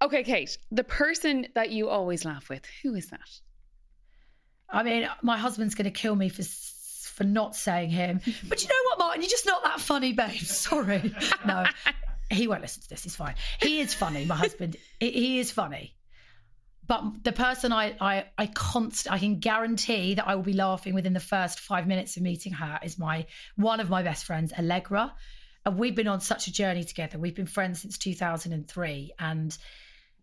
[0.00, 3.30] Okay, Kate, the person that you always laugh with, who is that?
[4.68, 8.20] i mean my husband's going to kill me for for not saying him.
[8.48, 9.20] But you know what martin?
[9.20, 10.30] You're just not that funny babe.
[10.40, 11.14] Sorry.
[11.46, 11.66] No
[12.32, 13.04] he won't listen to this.
[13.04, 13.34] He's fine.
[13.60, 14.76] He is funny my husband.
[15.00, 15.94] He, he is funny
[16.86, 20.94] but the person I I I const I can guarantee that I will be laughing
[20.94, 24.52] within the first five minutes of meeting her is my one of my best friends,
[24.52, 25.14] Allegra.
[25.64, 27.18] And we've been on such a journey together.
[27.18, 29.56] We've been friends since 2003, and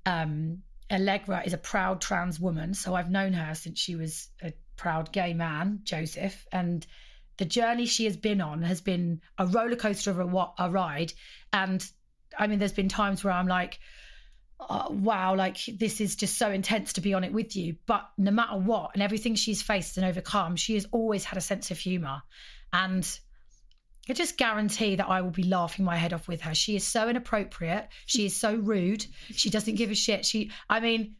[0.06, 2.74] um, Allegra is a proud trans woman.
[2.74, 6.86] So I've known her since she was a proud gay man, Joseph, and
[7.38, 11.14] the journey she has been on has been a roller coaster of a, a ride.
[11.54, 11.90] And
[12.38, 13.80] I mean, there's been times where I'm like,
[14.60, 17.76] oh, wow, like this is just so intense to be on it with you.
[17.86, 21.42] But no matter what, and everything she's faced and overcome, she has always had a
[21.42, 22.22] sense of humor.
[22.74, 23.08] And
[24.10, 26.54] I just guarantee that I will be laughing my head off with her.
[26.54, 27.88] She is so inappropriate.
[28.06, 29.06] She is so rude.
[29.32, 30.26] She doesn't give a shit.
[30.26, 31.16] She, I mean,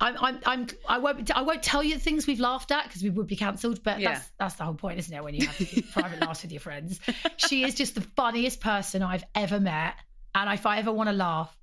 [0.00, 3.02] I'm, I'm, I'm, I won't, I won't tell you the things we've laughed at because
[3.02, 3.82] we would be cancelled.
[3.82, 4.14] But Yeah.
[4.14, 5.22] that's, that's the whole point, isn't it?
[5.24, 7.00] When you have private laughs with your friends,
[7.38, 9.94] she is just the funniest person I've ever met.
[10.34, 11.56] And if I ever want to laugh,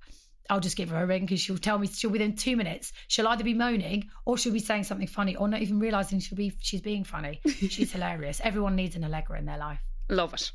[0.50, 3.28] I'll just give her a ring because she'll tell me she'll within two minutes she'll
[3.28, 6.52] either be moaning or she'll be saying something funny or not even realizing she'll be
[6.60, 7.40] she's being funny.
[7.46, 8.40] She's hilarious.
[8.42, 9.80] Everyone needs an Allegra in their life.
[10.08, 10.52] Love it.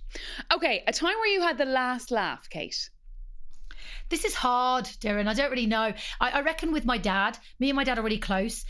[0.53, 2.89] Okay, a time where you had the last laugh, Kate.
[4.09, 5.27] This is hard, Doireann.
[5.27, 5.93] I don't really know.
[6.19, 8.65] I, I reckon with my dad, me and my dad are really close.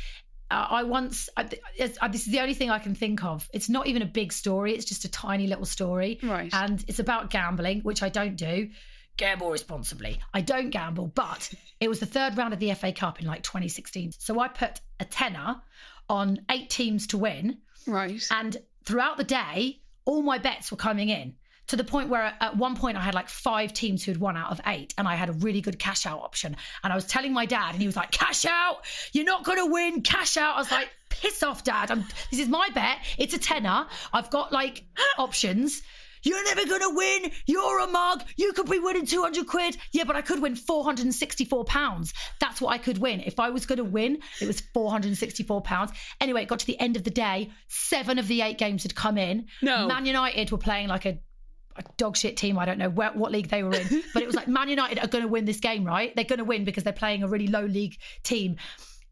[0.50, 3.50] Uh, I once, I, uh, this is the only thing I can think of.
[3.54, 6.20] It's not even a big story, it's just a tiny little story.
[6.24, 6.54] Right.
[6.54, 8.70] And it's about gambling, which I don't do.
[9.18, 10.20] Gamble responsibly.
[10.34, 13.44] I don't gamble, but it was the third round of the FA Cup in like
[13.44, 14.14] 2016.
[14.20, 15.62] So I put a tenner
[16.10, 17.58] on eight teams to win.
[17.88, 18.24] Right.
[18.32, 21.36] And throughout the day, all my bets were coming in
[21.68, 24.38] to the point where at one point I had like five teams who had won
[24.38, 26.56] out of eight, and I had a really good cash out option.
[26.84, 28.86] And I was telling my dad, and he was like, "Cash out!
[29.12, 30.02] You're not going to win.
[30.02, 31.92] Cash out!" I was like, "Piss off, dad!
[31.92, 33.00] I'm, this is my bet.
[33.18, 33.88] It's a tenner.
[34.14, 34.86] I've got like
[35.18, 35.82] options."
[36.24, 37.32] You're never going to win.
[37.46, 38.24] You're a mug.
[38.36, 39.78] You could be winning 200 quid.
[39.92, 42.14] Yeah, but I could win 464 pounds.
[42.40, 43.22] That's what I could win.
[43.22, 45.92] If I was going to win, it was 464 pounds.
[46.20, 47.52] Anyway, it got to the end of the day.
[47.68, 49.48] Seven of the eight games had come in.
[49.62, 49.88] No.
[49.88, 51.20] Man United were playing like a,
[51.76, 52.58] a dog shit team.
[52.58, 55.00] I don't know where, what league they were in, but it was like Man United
[55.00, 56.16] are going to win this game, right?
[56.16, 58.58] They're going to win because they're playing a really low league team.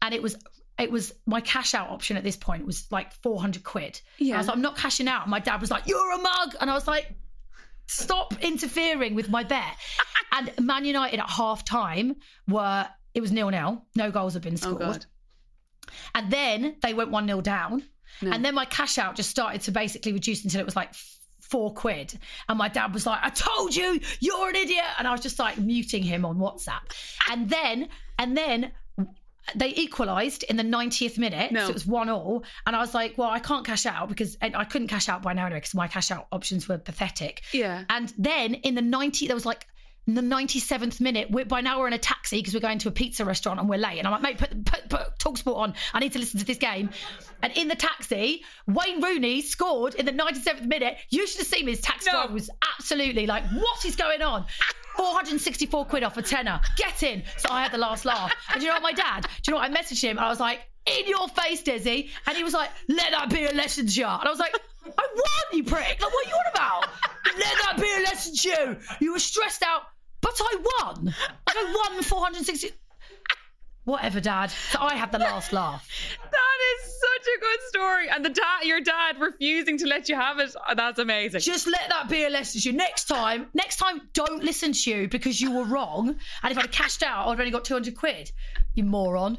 [0.02, 0.36] And it was
[0.78, 4.00] it was my cash out option at this point was like 400 quid.
[4.18, 4.34] And Yeah.
[4.34, 5.28] I was like, I'm not cashing out.
[5.28, 6.54] My dad was like, You're a mug.
[6.60, 7.12] And I was like,
[7.86, 9.74] Stop interfering with my bet.
[10.32, 12.16] and Man United at half time
[12.48, 13.84] were, it was nil nil.
[13.94, 14.82] No goals had been scored.
[14.82, 15.06] Oh scored.
[15.86, 15.92] God.
[16.14, 17.82] And then they went 1 0 down.
[18.22, 18.32] No.
[18.32, 20.94] And then my cash out just started to basically reduce until it was like
[21.40, 22.18] four quid.
[22.48, 24.84] And my dad was like, I told you, you're an idiot.
[24.98, 26.80] And I was just like muting him on WhatsApp.
[27.30, 28.72] And then, and then
[29.54, 31.52] they equalised in the 90th minute.
[31.52, 31.64] No.
[31.64, 32.44] So it was one all.
[32.66, 35.22] And I was like, well, I can't cash out because and I couldn't cash out
[35.22, 37.42] by now anyway because my cash out options were pathetic.
[37.52, 37.84] Yeah.
[37.88, 39.66] And then in the 90, there was like
[40.08, 42.92] the 97th minute, we're, by now we're in a taxi because we're going to a
[42.92, 43.98] pizza restaurant and we're late.
[43.98, 45.74] And I'm like, mate, put, put, put Talksport on.
[45.92, 46.90] I need to listen to this game.
[47.42, 50.96] And in the taxi, Wayne Rooney scored in the 97th minute.
[51.10, 51.66] You should have seen.
[51.66, 52.18] His taxi No.
[52.18, 54.46] driver was absolutely like, what is going on?
[54.96, 56.60] 464 quid off a tenner.
[56.76, 57.22] Get in.
[57.36, 58.32] So I had the last laugh.
[58.52, 59.22] And you know what, my dad?
[59.22, 59.70] Do you know what?
[59.70, 62.10] I messaged him and I was like, in your face, Dizzy.
[62.26, 64.06] And he was like, let that be a lesson you.
[64.06, 66.00] And I was like, I won, you prick.
[66.00, 66.88] Like, what are you on about?
[67.38, 68.76] Let that be a lesson to you.
[69.00, 69.82] You were stressed out,
[70.20, 71.14] but I won.
[71.46, 72.70] I won 460.
[73.84, 74.50] Whatever, Dad.
[74.50, 75.88] So I had the last laugh.
[76.22, 78.08] That is such a good story.
[78.08, 80.54] And the dad, your dad refusing to let you have it.
[80.56, 81.40] oh, that's amazing.
[81.40, 82.76] Just let that be a lesson to you.
[82.76, 86.16] Next time, next time, don't listen to you because you were wrong.
[86.42, 88.30] And if I'd cashed out, I'd have only got 200 quid.
[88.74, 89.38] You moron.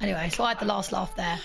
[0.00, 1.38] Anyway, so I had the last laugh there.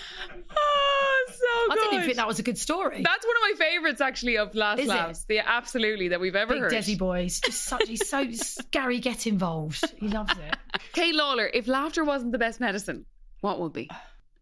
[0.50, 1.72] oh, so good.
[1.72, 3.00] I didn't even think that was a good story.
[3.02, 4.88] That's one of my favourites, actually, of Last Is it?
[4.88, 5.24] Laughs.
[5.24, 6.72] The absolutely that we've ever Big heard.
[6.72, 9.82] Desi boys, just such, he's so scary, get involved.
[9.98, 10.82] He loves it.
[10.92, 13.06] Kate Lawler, if laughter wasn't the best medicine,
[13.40, 13.88] what would be?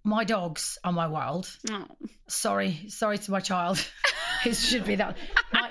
[0.02, 1.48] My dogs are my world.
[1.70, 1.84] Oh.
[2.28, 3.84] Sorry, sorry to my child.
[4.46, 5.16] it should be that.
[5.52, 5.70] My,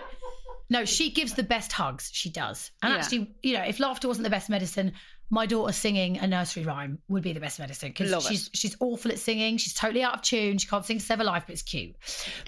[0.69, 2.09] no, she gives the best hugs.
[2.13, 2.69] She does.
[2.83, 2.99] And Yeah.
[2.99, 4.93] actually, you know, if laughter wasn't the best medicine,
[5.31, 8.29] my daughter singing a nursery rhyme would be the best medicine because Love it.
[8.29, 9.57] she's she's awful at singing.
[9.57, 10.57] She's totally out of tune.
[10.59, 11.95] She can't sing Sever Life, but it's cute.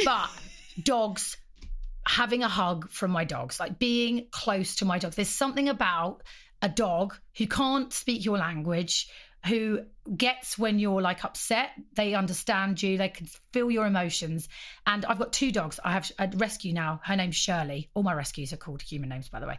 [0.06, 0.30] But
[0.84, 1.38] dogs,
[2.08, 5.15] having a hug from my dogs, like being close to my dogs.
[5.15, 6.22] There's something about
[6.62, 9.10] a dog who can't speak your language,
[9.45, 9.82] who
[10.15, 11.71] gets when you're like upset.
[11.96, 12.98] They understand you.
[12.98, 14.50] They can feel your emotions.
[14.85, 15.79] And I've got two dogs.
[15.83, 17.02] I have a rescue now.
[17.04, 17.89] Her name's Shirley.
[17.94, 19.58] All my rescues are called human names, by the way.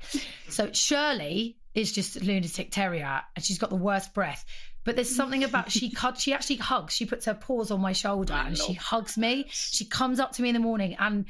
[0.49, 4.45] So Shirley is just a lunatic terrier, and she's got the worst breath.
[4.85, 6.19] But there's something about she cut.
[6.19, 6.95] She actually hugs.
[6.95, 9.47] She puts her paws on my shoulder and she hugs me.
[9.49, 11.27] She comes up to me in the morning and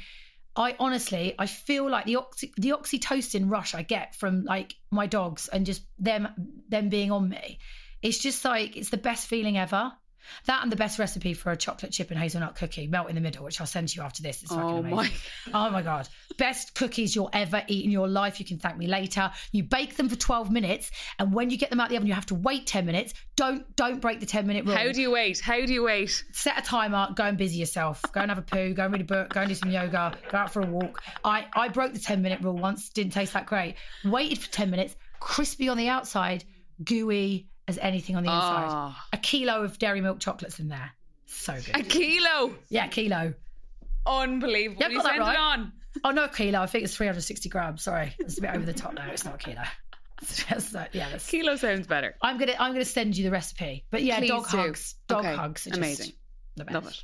[0.55, 5.07] I honestly, I feel like the oxy, the oxytocin rush I get from like my
[5.07, 6.27] dogs and just them
[6.69, 7.59] them being on me.
[8.03, 9.91] It's just like it's the best feeling ever.
[10.45, 13.21] That and the best recipe for a chocolate chip and hazelnut cookie, melt in the
[13.21, 14.41] middle, which I'll send to you after this.
[14.41, 14.95] It's fucking Oh amazing.
[14.95, 15.67] my.
[15.67, 16.07] Oh my god.
[16.37, 18.39] Best cookies you'll ever eat in your life.
[18.39, 19.31] You can thank me later.
[19.51, 22.13] You bake them for 12 minutes and when you get them out the oven you
[22.13, 23.13] have to wait 10 minutes.
[23.35, 24.75] Don't don't break the 10 minute rule.
[24.77, 25.41] How do you wait?
[25.41, 26.23] How do you wait?
[26.31, 28.01] Set a timer, go and busy yourself.
[28.13, 30.17] Go and have a poo, go and read a book, go and do some yoga,
[30.31, 31.03] go out for a walk.
[31.25, 33.75] I I broke the 10 minute rule once, didn't taste that great.
[34.05, 36.45] Waited for 10 minutes, crispy on the outside,
[36.83, 38.67] gooey as anything on the inside.
[38.69, 39.07] Ah.
[39.13, 40.91] A kilo of dairy milk chocolates in there.
[41.25, 41.75] So good.
[41.75, 42.53] A kilo.
[42.69, 43.33] Yeah, a kilo.
[44.05, 44.81] Unbelievable.
[44.81, 45.37] Yeah, you got that send it right.
[45.37, 45.71] on?
[46.03, 46.59] Oh, no, kilo.
[46.59, 47.83] I think it's 360 grams.
[47.83, 48.13] Sorry.
[48.19, 49.09] It's a bit over the top now.
[49.09, 49.61] It's not a kilo.
[50.23, 52.15] Just, uh, yeah, that's, Kilo sounds better.
[52.21, 53.83] I'm gonna I'm gonna send you the recipe.
[53.89, 54.57] But yeah, Please dog do.
[54.57, 54.95] hugs.
[55.07, 55.67] Dog Okay, hugs.
[55.67, 56.13] Are just amazing.
[56.55, 56.73] The best.
[56.73, 57.03] Love it.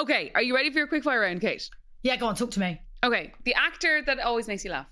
[0.00, 1.68] Okay, are you ready for your quick fire round, Kate?
[2.02, 2.80] Yeah, go on, talk to me.
[3.04, 4.86] Okay, the actor that always makes you laugh.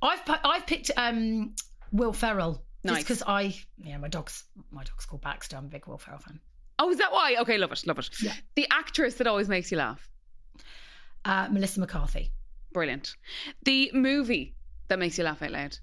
[0.00, 1.54] I've I've picked um
[1.92, 3.02] Will Ferrell Nice.
[3.04, 5.56] because I yeah my dog's my dog's called Baxter.
[5.56, 6.40] I'm a big Will Ferrell fan.
[6.78, 7.36] Oh, is that why?
[7.40, 8.08] Okay, love it, love it.
[8.22, 8.32] Yeah.
[8.56, 10.08] The actress that always makes you laugh.
[11.24, 12.32] Uh, Melissa McCarthy,
[12.72, 13.14] Brilliant.
[13.64, 14.56] The movie
[14.88, 15.78] that makes you laugh out loud.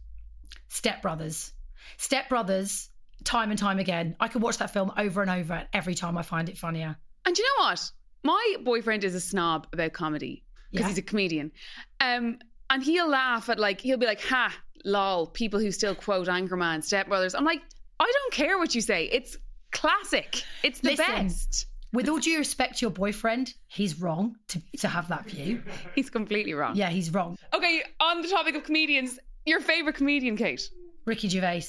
[0.67, 1.53] Step Brothers,
[1.97, 2.89] Step Brothers.
[3.25, 5.53] Time and time again, I could watch that film over and over.
[5.53, 6.95] and Every time I find it funnier.
[7.25, 7.91] And you know what?
[8.23, 10.89] My boyfriend is a snob about comedy because Yeah.
[10.89, 11.51] he's a comedian.
[11.99, 12.39] Um,
[12.69, 14.55] and he'll laugh at like he'll be like, "Ha,
[14.85, 17.35] lol." People who still quote Anchorman, Step Brothers.
[17.35, 17.61] I'm like,
[17.99, 19.05] I don't care what you say.
[19.11, 19.37] It's
[19.71, 20.43] classic.
[20.63, 21.05] It's the Listen.
[21.05, 21.65] best.
[21.91, 25.63] With all due respect to your boyfriend, he's wrong to, to have that view.
[25.95, 26.75] He's completely wrong.
[26.75, 27.35] Yeah, he's wrong.
[27.51, 30.69] Okay, on the topic of comedians, your favorite comedian, Kate?
[31.05, 31.63] Ricky Gervais.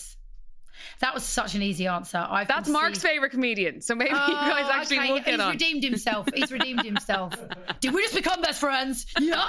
[1.01, 2.19] That was such an easy answer.
[2.19, 3.81] I've That's Mark's favorite comedian.
[3.81, 5.15] So maybe you ah, guys Oh, actually okay.
[5.21, 5.51] get He's on.
[5.53, 6.29] redeemed himself.
[6.35, 7.35] He's redeemed himself.
[7.81, 9.07] Did we just become best friends?
[9.19, 9.49] Yeah.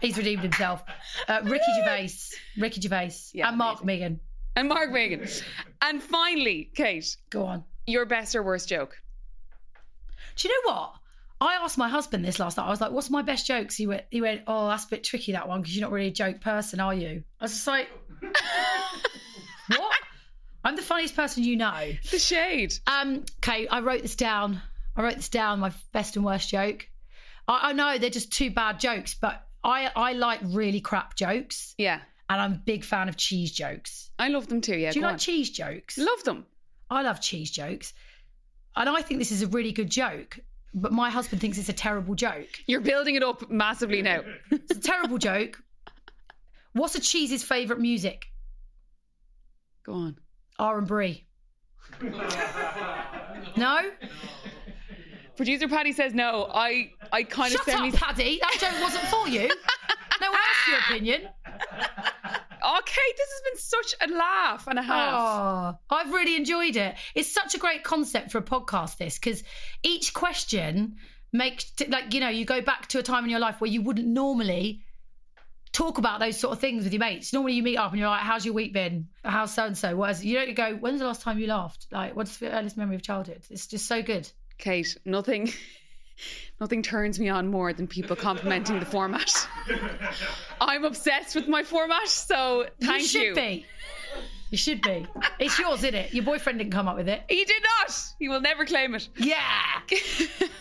[0.00, 0.82] He's redeemed himself.
[1.26, 2.10] Uh, Ricky Gervais.
[2.58, 3.12] Ricky Gervais.
[3.32, 4.20] Yeah, and Mark Megan.
[4.56, 5.26] And Mark Megan.
[5.82, 7.64] And finally, Kate, Go on.
[7.86, 8.96] your best or worst joke?
[10.36, 10.92] Do you know what?
[11.40, 12.66] I asked my husband this last night.
[12.66, 15.04] I was like, "What's my best jokes?" He went, "He went, oh, that's a bit
[15.04, 17.66] tricky that one because you're not really a joke person, are you?" I was just
[17.68, 17.88] like,
[19.68, 19.96] "What?
[20.64, 22.74] I'm the funniest person you know." The shade.
[22.86, 24.60] Um, okay, I wrote this down.
[24.96, 25.60] I wrote this down.
[25.60, 26.88] My best and worst joke.
[27.46, 31.74] I, I know they're just two bad jokes, but I I like really crap jokes,
[31.78, 32.00] Yeah.
[32.30, 34.10] and I'm a big fan of cheese jokes.
[34.18, 34.76] I love them too.
[34.76, 34.92] Yeah.
[34.92, 35.18] Do you like on.
[35.18, 35.98] cheese jokes?
[35.98, 36.46] Love them.
[36.90, 37.92] I love cheese jokes,
[38.76, 40.38] and I think this is a really good joke.
[40.74, 42.48] But my husband thinks it's a terrible joke.
[42.66, 44.20] You're building it up massively now.
[44.50, 45.60] It's a terrible joke.
[46.74, 48.26] What's a cheese's favourite music?
[49.84, 50.18] Go on.
[50.58, 51.24] R and Brie.
[53.56, 53.80] No?
[55.38, 56.50] Producer Paddy says no.
[56.52, 57.94] I I kind Shut of up.
[57.94, 58.38] Paddy.
[58.42, 59.48] That joke wasn't for you.
[60.20, 61.28] No one asked your opinion.
[62.60, 65.14] Okay, this has been such a laugh and a half.
[65.14, 66.96] Oh, I've really enjoyed it.
[67.14, 69.42] It's such a great concept for a podcast, this, because
[69.82, 70.96] each question
[71.32, 73.80] makes, like, you know, you go back to a time in your life where you
[73.80, 74.82] wouldn't normally
[75.72, 77.32] talk about those sort of things with your mates.
[77.32, 79.08] Normally you meet up and you're like, how's your week been?
[79.24, 79.94] How's so and so?
[79.96, 81.86] Whereas you don't go, when's the last time you laughed?
[81.92, 83.42] Like, what's the earliest memory of childhood?
[83.50, 84.28] It's just so good.
[84.58, 85.52] Kate, nothing
[86.60, 89.30] nothing turns me on more than people complimenting the format.
[90.60, 93.64] I'm obsessed with my format, so thank you should be.
[94.50, 95.06] You should be.
[95.38, 96.14] It's yours, isn't it?
[96.14, 97.22] Your boyfriend didn't come up with it.
[97.28, 97.94] He did not.
[98.18, 99.08] He will never claim it.
[99.16, 99.42] Yeah.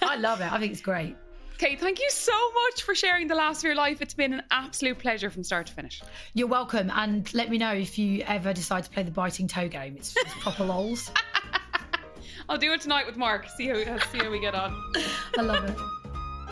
[0.01, 0.51] I love it.
[0.51, 1.15] I think it's great.
[1.57, 4.01] Kate, thank you so much for sharing the last of your life.
[4.01, 6.03] It's been an absolute pleasure from start to finish.
[6.33, 6.91] You're welcome.
[6.93, 9.95] And let me know if you ever decide to play the biting toe game.
[9.97, 11.09] It's, it's proper lols.
[12.49, 13.49] I'll do it tonight with Mark.
[13.49, 14.73] See how see how we get on.
[15.37, 15.77] I love it.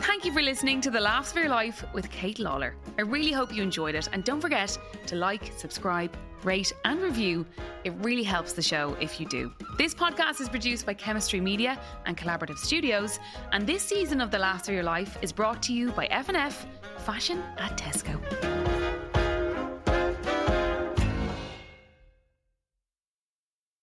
[0.03, 2.75] Thank you for listening to The Laughs of Your Life with Kate Lawler.
[2.97, 4.77] I really hope you enjoyed it, and don't forget
[5.07, 7.45] to like, subscribe, rate, and review.
[7.85, 9.53] It really helps the show if you do.
[9.77, 13.19] This podcast is produced by Chemistry Media and Collaborative Studios,
[13.53, 16.67] and this season of The Laughs of Your Life is brought to you by F&F
[17.05, 18.54] Fashion at Tesco.